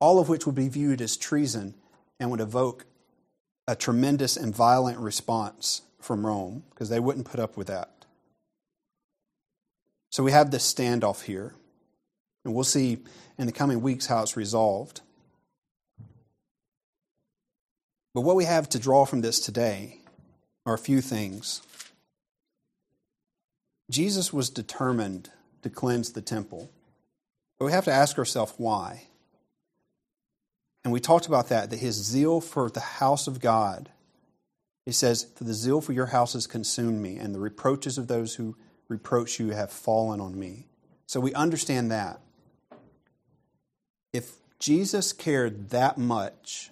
all 0.00 0.20
of 0.20 0.28
which 0.28 0.46
would 0.46 0.54
be 0.54 0.68
viewed 0.68 1.02
as 1.02 1.16
treason 1.16 1.74
and 2.20 2.30
would 2.30 2.40
evoke 2.40 2.86
a 3.66 3.74
tremendous 3.74 4.36
and 4.36 4.54
violent 4.54 4.98
response 4.98 5.82
from 6.00 6.24
Rome 6.24 6.62
because 6.70 6.88
they 6.88 7.00
wouldn't 7.00 7.26
put 7.26 7.40
up 7.40 7.56
with 7.56 7.66
that. 7.66 7.90
So 10.10 10.22
we 10.22 10.30
have 10.30 10.52
this 10.52 10.72
standoff 10.72 11.22
here, 11.22 11.52
and 12.44 12.54
we'll 12.54 12.62
see 12.62 12.98
in 13.36 13.46
the 13.46 13.52
coming 13.52 13.82
weeks 13.82 14.06
how 14.06 14.22
it's 14.22 14.36
resolved. 14.36 15.00
But 18.14 18.20
what 18.20 18.36
we 18.36 18.44
have 18.44 18.68
to 18.68 18.78
draw 18.78 19.04
from 19.04 19.22
this 19.22 19.40
today 19.40 19.98
are 20.64 20.74
a 20.74 20.78
few 20.78 21.00
things. 21.00 21.60
Jesus 23.90 24.32
was 24.32 24.50
determined 24.50 25.30
to 25.62 25.70
cleanse 25.70 26.12
the 26.12 26.22
temple, 26.22 26.70
but 27.58 27.66
we 27.66 27.72
have 27.72 27.84
to 27.84 27.92
ask 27.92 28.18
ourselves 28.18 28.54
why. 28.56 29.08
And 30.84 30.92
we 30.92 31.00
talked 31.00 31.26
about 31.26 31.48
that, 31.48 31.70
that 31.70 31.78
his 31.78 31.94
zeal 31.94 32.40
for 32.40 32.70
the 32.70 32.80
house 32.80 33.26
of 33.26 33.40
God, 33.40 33.90
he 34.84 34.92
says, 34.92 35.26
For 35.34 35.44
the 35.44 35.54
zeal 35.54 35.80
for 35.80 35.92
your 35.92 36.06
house 36.06 36.34
has 36.34 36.46
consumed 36.46 37.00
me, 37.00 37.16
and 37.16 37.34
the 37.34 37.40
reproaches 37.40 37.96
of 37.96 38.06
those 38.06 38.34
who 38.34 38.56
reproach 38.88 39.40
you 39.40 39.50
have 39.50 39.72
fallen 39.72 40.20
on 40.20 40.38
me. 40.38 40.66
So 41.06 41.20
we 41.20 41.32
understand 41.34 41.90
that. 41.90 42.20
If 44.12 44.32
Jesus 44.58 45.12
cared 45.12 45.70
that 45.70 45.96
much 45.98 46.70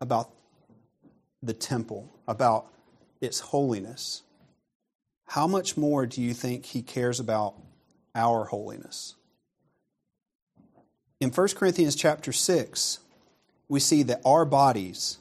about 0.00 0.30
the 1.42 1.54
temple, 1.54 2.12
about 2.26 2.66
its 3.20 3.40
holiness, 3.40 4.22
how 5.26 5.46
much 5.46 5.76
more 5.76 6.06
do 6.06 6.22
you 6.22 6.34
think 6.34 6.66
he 6.66 6.82
cares 6.82 7.20
about 7.20 7.54
our 8.14 8.44
holiness? 8.44 9.14
In 11.20 11.30
1 11.30 11.48
Corinthians 11.56 11.96
chapter 11.96 12.32
6, 12.32 12.98
we 13.68 13.80
see 13.80 14.02
that 14.04 14.20
our 14.24 14.44
bodies 14.44 15.18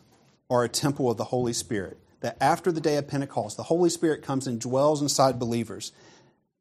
are 0.50 0.64
a 0.64 0.70
temple 0.70 1.10
of 1.10 1.18
the 1.18 1.26
Holy 1.26 1.54
Spirit. 1.54 1.98
That 2.22 2.38
after 2.42 2.72
the 2.72 2.82
day 2.82 2.98
of 2.98 3.08
Pentecost, 3.08 3.58
the 3.58 3.64
Holy 3.64 3.90
Spirit 3.90 4.24
comes 4.24 4.48
and 4.48 4.60
dwells 4.60 5.02
inside 5.02 5.40
believers. 5.40 5.92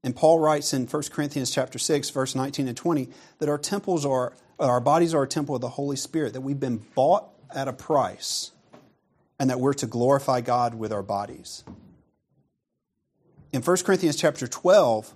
And 0.03 0.15
Paul 0.15 0.39
writes 0.39 0.73
in 0.73 0.87
1 0.87 1.03
Corinthians 1.11 1.51
chapter 1.51 1.79
6, 1.79 2.11
verse 2.11 2.35
19 2.35 2.69
and 2.69 2.77
20, 2.77 3.09
that 3.39 3.49
our 3.49 3.59
temples 3.59 4.05
are 4.05 4.35
our 4.59 4.81
bodies 4.81 5.15
are 5.15 5.25
a 5.25 5.29
temple 5.29 5.57
of 5.57 5.61
the 5.61 5.69
Holy 5.69 5.97
Spirit, 5.97 6.33
that 6.35 6.43
we've 6.43 6.61
been 6.61 6.85
bought 6.95 7.29
at 7.53 7.67
a 7.67 7.73
price, 7.73 8.53
and 9.39 9.51
that 9.51 9.59
we're 9.59 9.75
to 9.75 9.87
glorify 9.87 10.41
God 10.41 10.75
with 10.75 10.93
our 10.93 11.03
bodies. 11.03 11.65
In 13.55 13.63
1 13.63 13.77
Corinthians 13.85 14.17
chapter 14.17 14.49
12, 14.49 15.15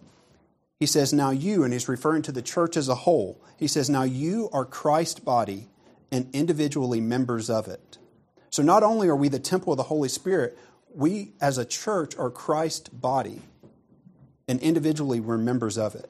he 0.78 0.86
says, 0.86 1.12
Now 1.12 1.30
you, 1.30 1.64
and 1.64 1.72
he's 1.72 1.88
referring 1.88 2.22
to 2.22 2.30
the 2.30 2.40
church 2.40 2.76
as 2.76 2.88
a 2.88 2.94
whole, 2.94 3.42
he 3.56 3.66
says, 3.66 3.90
Now 3.90 4.04
you 4.04 4.48
are 4.52 4.64
Christ's 4.64 5.18
body 5.18 5.66
and 6.12 6.32
individually 6.32 7.00
members 7.00 7.50
of 7.50 7.66
it. 7.66 7.98
So 8.48 8.62
not 8.62 8.84
only 8.84 9.08
are 9.08 9.16
we 9.16 9.28
the 9.28 9.40
temple 9.40 9.72
of 9.72 9.76
the 9.76 9.82
Holy 9.82 10.08
Spirit, 10.08 10.56
we 10.94 11.32
as 11.40 11.58
a 11.58 11.64
church 11.64 12.16
are 12.16 12.30
Christ's 12.30 12.90
body, 12.90 13.42
and 14.46 14.60
individually 14.60 15.18
we're 15.18 15.36
members 15.36 15.76
of 15.76 15.96
it. 15.96 16.08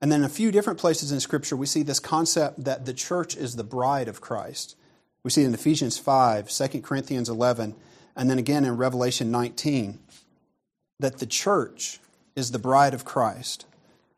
And 0.00 0.10
then 0.10 0.24
a 0.24 0.28
few 0.28 0.50
different 0.50 0.80
places 0.80 1.12
in 1.12 1.20
Scripture, 1.20 1.56
we 1.56 1.66
see 1.66 1.84
this 1.84 2.00
concept 2.00 2.64
that 2.64 2.84
the 2.84 2.94
church 2.94 3.36
is 3.36 3.54
the 3.54 3.62
bride 3.62 4.08
of 4.08 4.20
Christ. 4.20 4.74
We 5.22 5.30
see 5.30 5.44
it 5.44 5.46
in 5.46 5.54
Ephesians 5.54 5.98
5, 5.98 6.50
2 6.50 6.80
Corinthians 6.80 7.28
11, 7.28 7.76
and 8.16 8.28
then 8.28 8.40
again 8.40 8.64
in 8.64 8.76
Revelation 8.76 9.30
19 9.30 10.00
that 11.00 11.18
the 11.18 11.26
church 11.26 12.00
is 12.34 12.50
the 12.50 12.58
bride 12.58 12.94
of 12.94 13.04
Christ. 13.04 13.64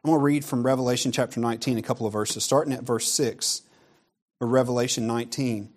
I'm 0.03 0.11
going 0.11 0.21
to 0.21 0.25
read 0.25 0.45
from 0.45 0.64
Revelation 0.64 1.12
chapter 1.12 1.40
19 1.40 1.77
a 1.77 1.83
couple 1.83 2.07
of 2.07 2.12
verses, 2.12 2.43
starting 2.43 2.73
at 2.73 2.83
verse 2.83 3.11
6 3.12 3.62
of 4.40 4.49
Revelation 4.49 5.07
19. 5.07 5.69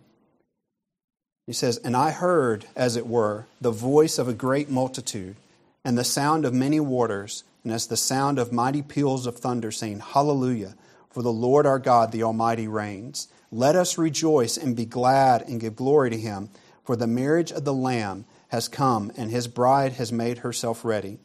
He 1.45 1.53
says, 1.53 1.77
And 1.77 1.95
I 1.95 2.11
heard, 2.11 2.65
as 2.75 2.95
it 2.95 3.05
were, 3.05 3.47
the 3.59 3.71
voice 3.71 4.17
of 4.17 4.29
a 4.29 4.33
great 4.33 4.69
multitude, 4.69 5.35
and 5.83 5.97
the 5.97 6.05
sound 6.05 6.45
of 6.45 6.53
many 6.53 6.79
waters, 6.79 7.43
and 7.65 7.73
as 7.73 7.87
the 7.87 7.97
sound 7.97 8.39
of 8.39 8.53
mighty 8.53 8.81
peals 8.81 9.27
of 9.27 9.37
thunder, 9.37 9.71
saying, 9.71 9.99
Hallelujah, 9.99 10.75
for 11.09 11.21
the 11.21 11.33
Lord 11.33 11.65
our 11.65 11.79
God, 11.79 12.13
the 12.13 12.23
Almighty, 12.23 12.67
reigns. 12.67 13.27
Let 13.51 13.75
us 13.75 13.97
rejoice 13.97 14.55
and 14.55 14.75
be 14.75 14.85
glad 14.85 15.41
and 15.43 15.59
give 15.59 15.75
glory 15.75 16.09
to 16.11 16.17
him, 16.17 16.49
for 16.85 16.95
the 16.95 17.07
marriage 17.07 17.51
of 17.51 17.65
the 17.65 17.73
Lamb 17.73 18.23
has 18.53 18.67
come, 18.67 19.11
and 19.17 19.31
his 19.31 19.47
bride 19.47 19.93
has 19.93 20.11
made 20.11 20.37
herself 20.37 20.85
ready. 20.85 21.17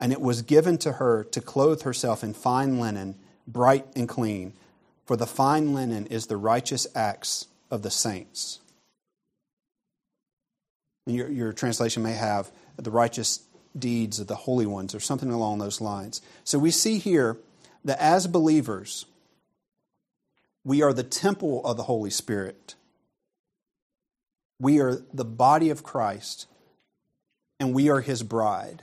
And 0.00 0.12
it 0.12 0.20
was 0.20 0.42
given 0.42 0.78
to 0.78 0.94
her 0.94 1.22
to 1.30 1.40
clothe 1.40 1.82
herself 1.82 2.24
in 2.24 2.34
fine 2.34 2.80
linen, 2.80 3.14
bright 3.46 3.86
and 3.94 4.08
clean, 4.08 4.54
for 5.06 5.16
the 5.16 5.26
fine 5.26 5.74
linen 5.74 6.08
is 6.08 6.26
the 6.26 6.36
righteous 6.36 6.88
acts 6.92 7.46
of 7.70 7.82
the 7.82 7.90
saints. 7.90 8.58
And 11.06 11.14
your, 11.14 11.30
your 11.30 11.52
translation 11.52 12.02
may 12.02 12.14
have 12.14 12.50
the 12.76 12.90
righteous 12.90 13.44
deeds 13.78 14.18
of 14.18 14.26
the 14.26 14.34
holy 14.34 14.66
ones 14.66 14.92
or 14.92 14.98
something 14.98 15.30
along 15.30 15.60
those 15.60 15.80
lines. 15.80 16.20
So 16.42 16.58
we 16.58 16.72
see 16.72 16.98
here 16.98 17.36
that 17.84 18.02
as 18.02 18.26
believers, 18.26 19.06
we 20.64 20.82
are 20.82 20.92
the 20.92 21.04
temple 21.04 21.64
of 21.64 21.76
the 21.76 21.84
Holy 21.84 22.10
Spirit. 22.10 22.74
We 24.58 24.80
are 24.80 24.96
the 25.14 25.24
body 25.24 25.70
of 25.70 25.84
Christ 25.84 26.48
and 27.62 27.72
we 27.72 27.90
are 27.90 28.00
his 28.00 28.24
bride. 28.24 28.82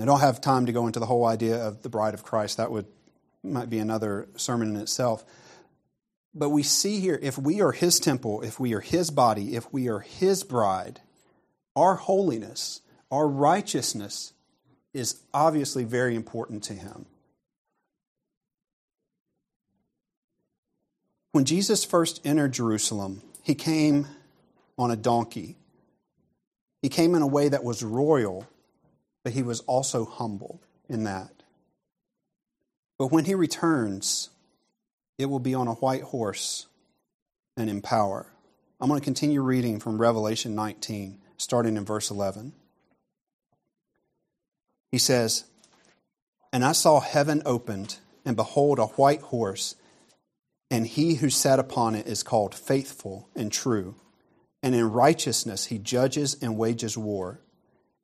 I 0.00 0.06
don't 0.06 0.20
have 0.20 0.40
time 0.40 0.64
to 0.64 0.72
go 0.72 0.86
into 0.86 0.98
the 0.98 1.04
whole 1.04 1.26
idea 1.26 1.56
of 1.56 1.82
the 1.82 1.90
bride 1.90 2.14
of 2.14 2.22
Christ. 2.22 2.56
That 2.56 2.70
would 2.70 2.86
might 3.42 3.68
be 3.68 3.78
another 3.78 4.28
sermon 4.34 4.74
in 4.74 4.80
itself. 4.80 5.26
But 6.34 6.48
we 6.48 6.62
see 6.62 7.00
here 7.00 7.18
if 7.20 7.36
we 7.36 7.60
are 7.60 7.72
his 7.72 8.00
temple, 8.00 8.40
if 8.40 8.58
we 8.58 8.72
are 8.72 8.80
his 8.80 9.10
body, 9.10 9.56
if 9.56 9.70
we 9.74 9.90
are 9.90 9.98
his 10.00 10.42
bride, 10.42 11.02
our 11.76 11.96
holiness, 11.96 12.80
our 13.10 13.28
righteousness 13.28 14.32
is 14.94 15.20
obviously 15.34 15.84
very 15.84 16.16
important 16.16 16.62
to 16.64 16.72
him. 16.72 17.04
When 21.32 21.44
Jesus 21.44 21.84
first 21.84 22.22
entered 22.24 22.52
Jerusalem, 22.52 23.20
he 23.42 23.54
came 23.54 24.06
on 24.78 24.90
a 24.90 24.96
donkey. 24.96 25.57
He 26.82 26.88
came 26.88 27.14
in 27.14 27.22
a 27.22 27.26
way 27.26 27.48
that 27.48 27.64
was 27.64 27.82
royal, 27.82 28.46
but 29.24 29.32
he 29.32 29.42
was 29.42 29.60
also 29.60 30.04
humble 30.04 30.60
in 30.88 31.04
that. 31.04 31.30
But 32.98 33.12
when 33.12 33.24
he 33.24 33.34
returns, 33.34 34.30
it 35.18 35.26
will 35.26 35.40
be 35.40 35.54
on 35.54 35.68
a 35.68 35.74
white 35.74 36.02
horse 36.02 36.66
and 37.56 37.68
in 37.68 37.82
power. 37.82 38.26
I'm 38.80 38.88
going 38.88 39.00
to 39.00 39.04
continue 39.04 39.42
reading 39.42 39.80
from 39.80 40.00
Revelation 40.00 40.54
19, 40.54 41.18
starting 41.36 41.76
in 41.76 41.84
verse 41.84 42.10
11. 42.10 42.52
He 44.92 44.98
says, 44.98 45.44
And 46.52 46.64
I 46.64 46.72
saw 46.72 47.00
heaven 47.00 47.42
opened, 47.44 47.98
and 48.24 48.36
behold, 48.36 48.78
a 48.78 48.86
white 48.86 49.22
horse, 49.22 49.74
and 50.70 50.86
he 50.86 51.16
who 51.16 51.30
sat 51.30 51.58
upon 51.58 51.96
it 51.96 52.06
is 52.06 52.22
called 52.22 52.54
faithful 52.54 53.28
and 53.34 53.50
true 53.50 53.96
and 54.62 54.74
in 54.74 54.90
righteousness 54.90 55.66
he 55.66 55.78
judges 55.78 56.36
and 56.40 56.58
wages 56.58 56.96
war. 56.98 57.40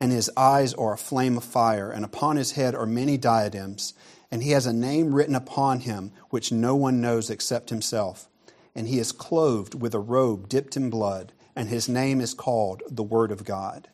And 0.01 0.13
his 0.13 0.31
eyes 0.37 0.75
are 0.75 0.93
a 0.93 0.99
flame 0.99 1.37
of 1.37 1.45
fire, 1.45 1.91
and 1.91 2.05
upon 2.05 2.37
his 2.37 2.53
head 2.53 2.75
are 2.75 2.87
many 2.87 3.17
diadems, 3.17 3.95
and 4.31 4.43
he 4.43 4.51
has 4.51 4.67
a 4.67 4.73
name 4.73 5.15
written 5.15 5.35
upon 5.35 5.81
him 5.81 6.13
which 6.31 6.53
no 6.53 6.75
one 6.75 7.01
knows 7.01 7.31
except 7.31 7.71
himself. 7.71 8.29
And 8.75 8.89
he 8.89 8.99
is 8.99 9.13
clothed 9.13 9.81
with 9.81 9.95
a 9.95 10.01
robe 10.01 10.49
dipped 10.49 10.77
in 10.77 10.91
blood, 10.91 11.33
and 11.55 11.69
his 11.69 11.89
name 11.89 12.21
is 12.21 12.35
called 12.35 12.83
the 12.91 13.05
Word 13.05 13.31
of 13.31 13.45
God. 13.45 13.89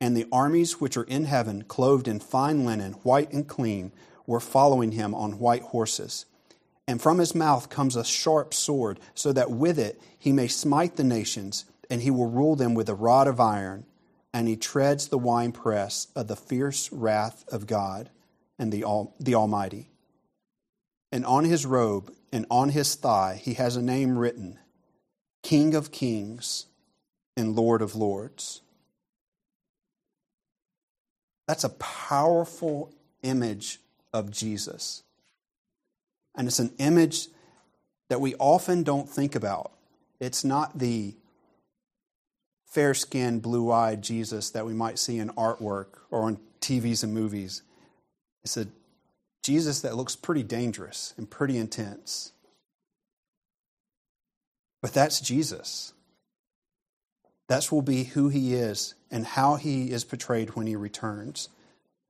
And 0.00 0.16
the 0.16 0.26
armies 0.30 0.80
which 0.80 0.96
are 0.96 1.04
in 1.04 1.24
heaven, 1.24 1.62
clothed 1.62 2.08
in 2.08 2.20
fine 2.20 2.64
linen, 2.64 2.92
white 3.02 3.32
and 3.32 3.48
clean, 3.48 3.92
were 4.26 4.40
following 4.40 4.92
him 4.92 5.14
on 5.14 5.38
white 5.38 5.62
horses. 5.62 6.26
And 6.88 7.00
from 7.00 7.18
his 7.18 7.34
mouth 7.34 7.70
comes 7.70 7.96
a 7.96 8.04
sharp 8.04 8.52
sword, 8.52 9.00
so 9.14 9.32
that 9.32 9.50
with 9.50 9.78
it 9.78 10.00
he 10.18 10.32
may 10.32 10.48
smite 10.48 10.96
the 10.96 11.04
nations 11.04 11.64
and 11.90 12.02
he 12.02 12.10
will 12.10 12.28
rule 12.28 12.56
them 12.56 12.74
with 12.74 12.88
a 12.88 12.94
rod 12.94 13.28
of 13.28 13.40
iron, 13.40 13.86
and 14.32 14.48
he 14.48 14.56
treads 14.56 15.08
the 15.08 15.18
winepress 15.18 16.08
of 16.14 16.28
the 16.28 16.36
fierce 16.36 16.92
wrath 16.92 17.44
of 17.48 17.66
God 17.66 18.10
and 18.58 18.72
the, 18.72 18.84
All, 18.84 19.14
the 19.18 19.34
Almighty. 19.34 19.90
And 21.12 21.24
on 21.24 21.44
his 21.44 21.64
robe 21.64 22.12
and 22.32 22.46
on 22.50 22.70
his 22.70 22.94
thigh 22.94 23.40
he 23.42 23.54
has 23.54 23.76
a 23.76 23.82
name 23.82 24.18
written 24.18 24.58
King 25.42 25.74
of 25.74 25.92
Kings 25.92 26.66
and 27.36 27.54
Lord 27.54 27.80
of 27.80 27.94
Lords. 27.94 28.62
That's 31.46 31.64
a 31.64 31.70
powerful 31.70 32.92
image 33.22 33.80
of 34.12 34.30
Jesus. 34.30 35.04
And 36.34 36.48
it's 36.48 36.58
an 36.58 36.74
image 36.78 37.28
that 38.08 38.20
we 38.20 38.34
often 38.34 38.82
don't 38.82 39.08
think 39.08 39.34
about. 39.34 39.72
It's 40.20 40.44
not 40.44 40.78
the 40.78 41.14
fair 42.66 42.94
skinned, 42.94 43.42
blue 43.42 43.70
eyed 43.70 44.02
Jesus 44.02 44.50
that 44.50 44.66
we 44.66 44.74
might 44.74 44.98
see 44.98 45.18
in 45.18 45.30
artwork 45.30 45.86
or 46.10 46.22
on 46.22 46.38
TVs 46.60 47.02
and 47.02 47.14
movies. 47.14 47.62
It's 48.44 48.56
a 48.56 48.66
Jesus 49.42 49.80
that 49.80 49.96
looks 49.96 50.16
pretty 50.16 50.42
dangerous 50.42 51.14
and 51.16 51.30
pretty 51.30 51.56
intense. 51.56 52.32
But 54.82 54.92
that's 54.92 55.20
Jesus. 55.20 55.92
That 57.48 57.70
will 57.70 57.82
be 57.82 58.04
who 58.04 58.28
he 58.28 58.54
is 58.54 58.94
and 59.10 59.24
how 59.24 59.54
he 59.54 59.92
is 59.92 60.04
portrayed 60.04 60.56
when 60.56 60.66
he 60.66 60.74
returns. 60.74 61.48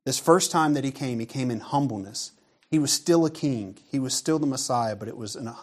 This 0.07 0.19
first 0.19 0.51
time 0.51 0.75
that 0.75 0.85
he 0.85 0.91
came, 0.91 1.19
he 1.19 1.27
came 1.27 1.51
in 1.51 1.61
humbleness. 1.61 2.33
He 2.71 2.79
was 2.79 2.93
still 2.93 3.27
a 3.27 3.31
king, 3.31 3.77
he 3.91 3.99
was 3.99 4.15
still 4.15 4.39
the 4.39 4.47
Messiah, 4.47 4.97
but 4.97 5.09
it 5.09 5.17
was 5.17 5.37
in 5.37 5.47
a 5.47 5.57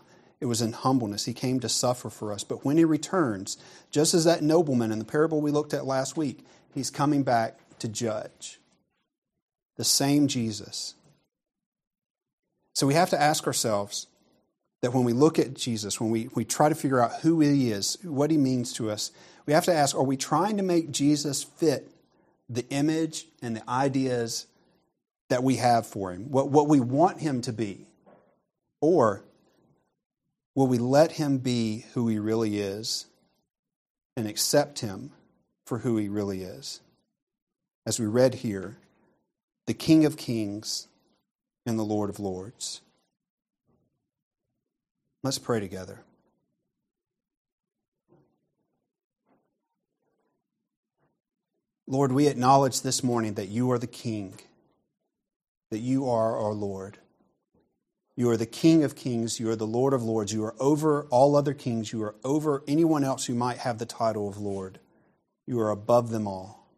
it 0.44 0.48
was 0.48 0.62
in 0.62 0.74
humbleness. 0.74 1.24
He 1.24 1.34
came 1.34 1.62
to 1.62 1.70
suffer 1.70 2.10
for 2.10 2.34
us. 2.34 2.44
But 2.44 2.66
when 2.66 2.78
he 2.78 2.84
returns, 2.84 3.56
just 3.92 4.14
as 4.14 4.26
that 4.26 4.44
nobleman 4.44 4.92
in 4.92 5.00
the 5.00 5.06
parable 5.06 5.40
we 5.40 5.52
looked 5.52 5.74
at 5.74 5.86
last 5.86 6.18
week, 6.18 6.46
he's 6.74 6.90
coming 6.90 7.24
back 7.24 7.58
to 7.80 7.88
judge. 7.88 8.60
The 9.78 9.86
same 9.86 10.28
Jesus. 10.28 10.96
So 12.74 12.86
we 12.86 12.94
have 12.94 13.10
to 13.12 13.22
ask 13.22 13.48
ourselves 13.48 14.08
that 14.82 14.92
when 14.92 15.06
we 15.06 15.14
look 15.14 15.40
at 15.40 15.54
Jesus, 15.54 16.02
when 16.02 16.12
we, 16.12 16.28
we 16.36 16.44
try 16.44 16.68
to 16.68 16.76
figure 16.76 17.00
out 17.00 17.22
who 17.22 17.40
he 17.40 17.72
is, 17.72 17.98
what 18.04 18.30
he 18.30 18.36
means 18.36 18.74
to 18.74 18.92
us, 18.92 19.12
we 19.46 19.54
have 19.54 19.64
to 19.64 19.74
ask 19.74 19.96
are 19.96 20.04
we 20.04 20.18
trying 20.18 20.58
to 20.58 20.64
make 20.64 20.92
Jesus 20.92 21.42
fit 21.42 21.90
the 22.50 22.68
image 22.68 23.28
and 23.42 23.56
the 23.56 23.70
ideas 23.70 24.46
that 25.30 25.42
we 25.42 25.56
have 25.56 25.88
for 25.88 26.12
him, 26.12 26.30
what, 26.30 26.50
what 26.50 26.68
we 26.68 26.82
want 26.82 27.22
him 27.22 27.40
to 27.44 27.54
be? 27.54 27.88
Or 28.82 29.24
Will 30.56 30.68
we 30.68 30.78
let 30.78 31.14
him 31.14 31.40
be 31.40 31.86
who 31.94 32.08
he 32.08 32.20
really 32.20 32.60
is 32.60 33.08
and 34.16 34.28
accept 34.28 34.80
him 34.80 35.12
for 35.66 35.80
who 35.80 35.98
he 35.98 36.10
really 36.10 36.44
is? 36.44 36.82
As 37.86 38.00
we 38.00 38.06
read 38.06 38.36
here, 38.36 38.78
the 39.66 39.74
King 39.74 40.06
of 40.06 40.18
Kings 40.18 40.88
and 41.66 41.80
the 41.80 41.84
Lord 41.84 42.10
of 42.10 42.20
Lords. 42.20 42.82
Let's 45.24 45.40
pray 45.40 45.60
together. 45.60 46.02
Lord, 51.88 52.12
we 52.12 52.28
acknowledge 52.28 52.82
this 52.82 53.04
morning 53.04 53.36
that 53.36 53.50
you 53.50 53.72
are 53.72 53.80
the 53.80 53.88
King, 53.88 54.36
that 55.70 55.80
you 55.80 56.10
are 56.10 56.38
our 56.38 56.54
Lord. 56.54 56.98
You 58.16 58.30
are 58.30 58.38
the 58.38 58.46
King 58.46 58.84
of 58.84 58.96
kings. 58.96 59.40
You 59.40 59.50
are 59.50 59.56
the 59.56 59.66
Lord 59.66 59.94
of 59.94 60.04
lords. 60.04 60.32
You 60.32 60.44
are 60.46 60.56
over 60.60 61.06
all 61.10 61.36
other 61.36 61.54
kings. 61.54 61.92
You 61.92 62.04
are 62.04 62.16
over 62.24 62.64
anyone 62.68 63.04
else 63.04 63.26
who 63.26 63.34
might 63.34 63.58
have 63.58 63.80
the 63.80 63.86
title 63.86 64.28
of 64.28 64.38
Lord. 64.38 64.80
You 65.48 65.60
are 65.60 65.72
above 65.72 66.10
them 66.10 66.28
all. 66.28 66.70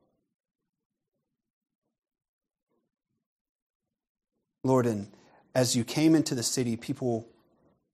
Lord, 4.63 4.85
and 4.87 5.11
as 5.53 5.75
you 5.75 5.83
came 5.83 6.15
into 6.15 6.33
the 6.33 6.41
city, 6.41 6.75
people 6.75 7.27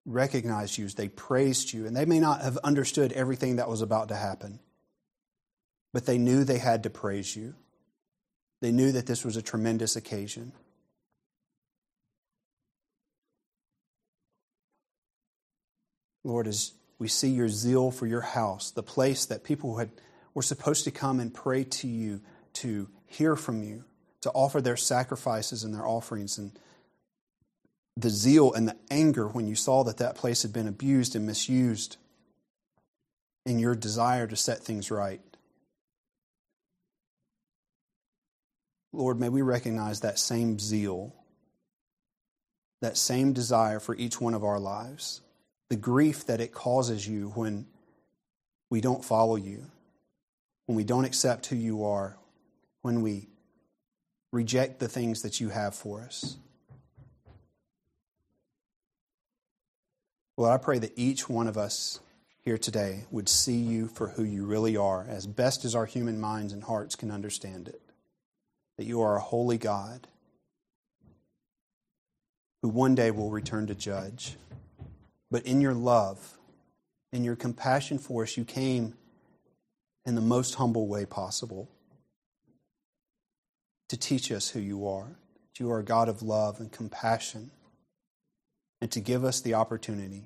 recognized 0.05 0.77
you, 0.77 0.87
they 0.87 1.09
praised 1.09 1.73
you, 1.73 1.85
and 1.85 1.95
they 1.95 2.05
may 2.05 2.19
not 2.19 2.41
have 2.41 2.57
understood 2.57 3.11
everything 3.11 3.57
that 3.57 3.69
was 3.69 3.81
about 3.81 4.07
to 4.07 4.15
happen, 4.15 4.59
but 5.93 6.05
they 6.05 6.17
knew 6.17 6.43
they 6.43 6.57
had 6.57 6.83
to 6.83 6.89
praise 6.89 7.35
you. 7.35 7.55
They 8.61 8.71
knew 8.71 8.91
that 8.93 9.05
this 9.05 9.25
was 9.25 9.35
a 9.35 9.41
tremendous 9.41 9.95
occasion. 9.95 10.53
Lord, 16.23 16.47
as 16.47 16.73
we 16.99 17.07
see 17.07 17.29
your 17.29 17.49
zeal 17.49 17.91
for 17.91 18.05
your 18.05 18.21
house, 18.21 18.71
the 18.71 18.83
place 18.83 19.25
that 19.25 19.43
people 19.43 19.77
had, 19.77 19.89
were 20.33 20.43
supposed 20.43 20.83
to 20.83 20.91
come 20.91 21.19
and 21.19 21.33
pray 21.33 21.63
to 21.63 21.87
you, 21.87 22.21
to 22.53 22.89
hear 23.07 23.35
from 23.35 23.63
you, 23.63 23.85
to 24.21 24.29
offer 24.31 24.61
their 24.61 24.77
sacrifices 24.77 25.63
and 25.63 25.73
their 25.73 25.85
offerings, 25.85 26.37
and 26.37 26.51
the 27.97 28.09
zeal 28.09 28.53
and 28.53 28.67
the 28.67 28.77
anger 28.91 29.27
when 29.27 29.47
you 29.47 29.55
saw 29.55 29.83
that 29.83 29.97
that 29.97 30.15
place 30.15 30.43
had 30.43 30.53
been 30.53 30.67
abused 30.67 31.15
and 31.15 31.25
misused, 31.25 31.97
and 33.47 33.59
your 33.59 33.73
desire 33.73 34.27
to 34.27 34.35
set 34.35 34.59
things 34.59 34.91
right. 34.91 35.21
Lord, 38.93 39.19
may 39.19 39.29
we 39.29 39.41
recognize 39.41 40.01
that 40.01 40.19
same 40.19 40.59
zeal, 40.59 41.15
that 42.81 42.95
same 42.95 43.33
desire 43.33 43.79
for 43.79 43.95
each 43.95 44.21
one 44.21 44.35
of 44.35 44.43
our 44.43 44.59
lives 44.59 45.21
the 45.71 45.77
grief 45.77 46.25
that 46.25 46.41
it 46.41 46.51
causes 46.51 47.07
you 47.07 47.29
when 47.29 47.65
we 48.69 48.81
don't 48.81 49.05
follow 49.05 49.37
you, 49.37 49.63
when 50.65 50.75
we 50.75 50.83
don't 50.83 51.05
accept 51.05 51.45
who 51.45 51.55
you 51.55 51.85
are, 51.85 52.17
when 52.81 53.01
we 53.01 53.29
reject 54.33 54.81
the 54.81 54.89
things 54.89 55.21
that 55.21 55.39
you 55.39 55.47
have 55.47 55.73
for 55.73 56.01
us. 56.01 56.35
Lord, 60.35 60.51
I 60.51 60.57
pray 60.57 60.77
that 60.79 60.91
each 60.97 61.29
one 61.29 61.47
of 61.47 61.57
us 61.57 62.01
here 62.41 62.57
today 62.57 63.05
would 63.09 63.29
see 63.29 63.55
you 63.55 63.87
for 63.87 64.09
who 64.09 64.25
you 64.25 64.43
really 64.43 64.75
are, 64.75 65.05
as 65.07 65.25
best 65.25 65.63
as 65.63 65.73
our 65.73 65.85
human 65.85 66.19
minds 66.19 66.51
and 66.51 66.65
hearts 66.65 66.97
can 66.97 67.11
understand 67.11 67.69
it. 67.69 67.81
That 68.77 68.87
you 68.87 68.99
are 68.99 69.15
a 69.15 69.21
holy 69.21 69.57
God 69.57 70.09
who 72.61 72.67
one 72.67 72.93
day 72.93 73.09
will 73.09 73.29
return 73.29 73.67
to 73.67 73.73
judge. 73.73 74.35
But 75.31 75.45
in 75.45 75.61
your 75.61 75.73
love, 75.73 76.37
in 77.13 77.23
your 77.23 77.37
compassion 77.37 77.97
for 77.97 78.23
us, 78.23 78.35
you 78.35 78.43
came 78.43 78.95
in 80.05 80.15
the 80.15 80.21
most 80.21 80.55
humble 80.55 80.87
way 80.87 81.05
possible 81.05 81.69
to 83.87 83.97
teach 83.97 84.31
us 84.31 84.49
who 84.49 84.59
you 84.59 84.85
are. 84.87 85.07
That 85.07 85.59
you 85.59 85.71
are 85.71 85.79
a 85.79 85.83
God 85.83 86.09
of 86.09 86.21
love 86.21 86.59
and 86.59 86.71
compassion, 86.71 87.51
and 88.81 88.91
to 88.91 88.99
give 88.99 89.23
us 89.23 89.41
the 89.41 89.53
opportunity 89.53 90.25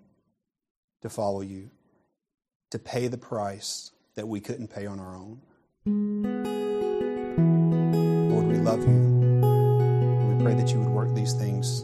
to 1.02 1.10
follow 1.10 1.42
you, 1.42 1.70
to 2.72 2.80
pay 2.80 3.08
the 3.08 3.18
price 3.18 3.92
that 4.16 4.28
we 4.28 4.40
couldn't 4.40 4.70
pay 4.70 4.88
on 4.88 5.00
our 5.00 5.16
own. 5.16 5.42
Lord, 8.32 8.48
we 8.48 8.58
love 8.58 8.80
you. 8.88 10.36
We 10.36 10.44
pray 10.44 10.56
that 10.56 10.72
you 10.72 10.80
would 10.80 10.90
work 10.90 11.14
these 11.14 11.34
things 11.34 11.84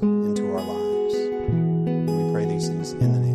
things 2.67 2.91
in 2.93 3.11
the 3.13 3.19
name 3.19 3.30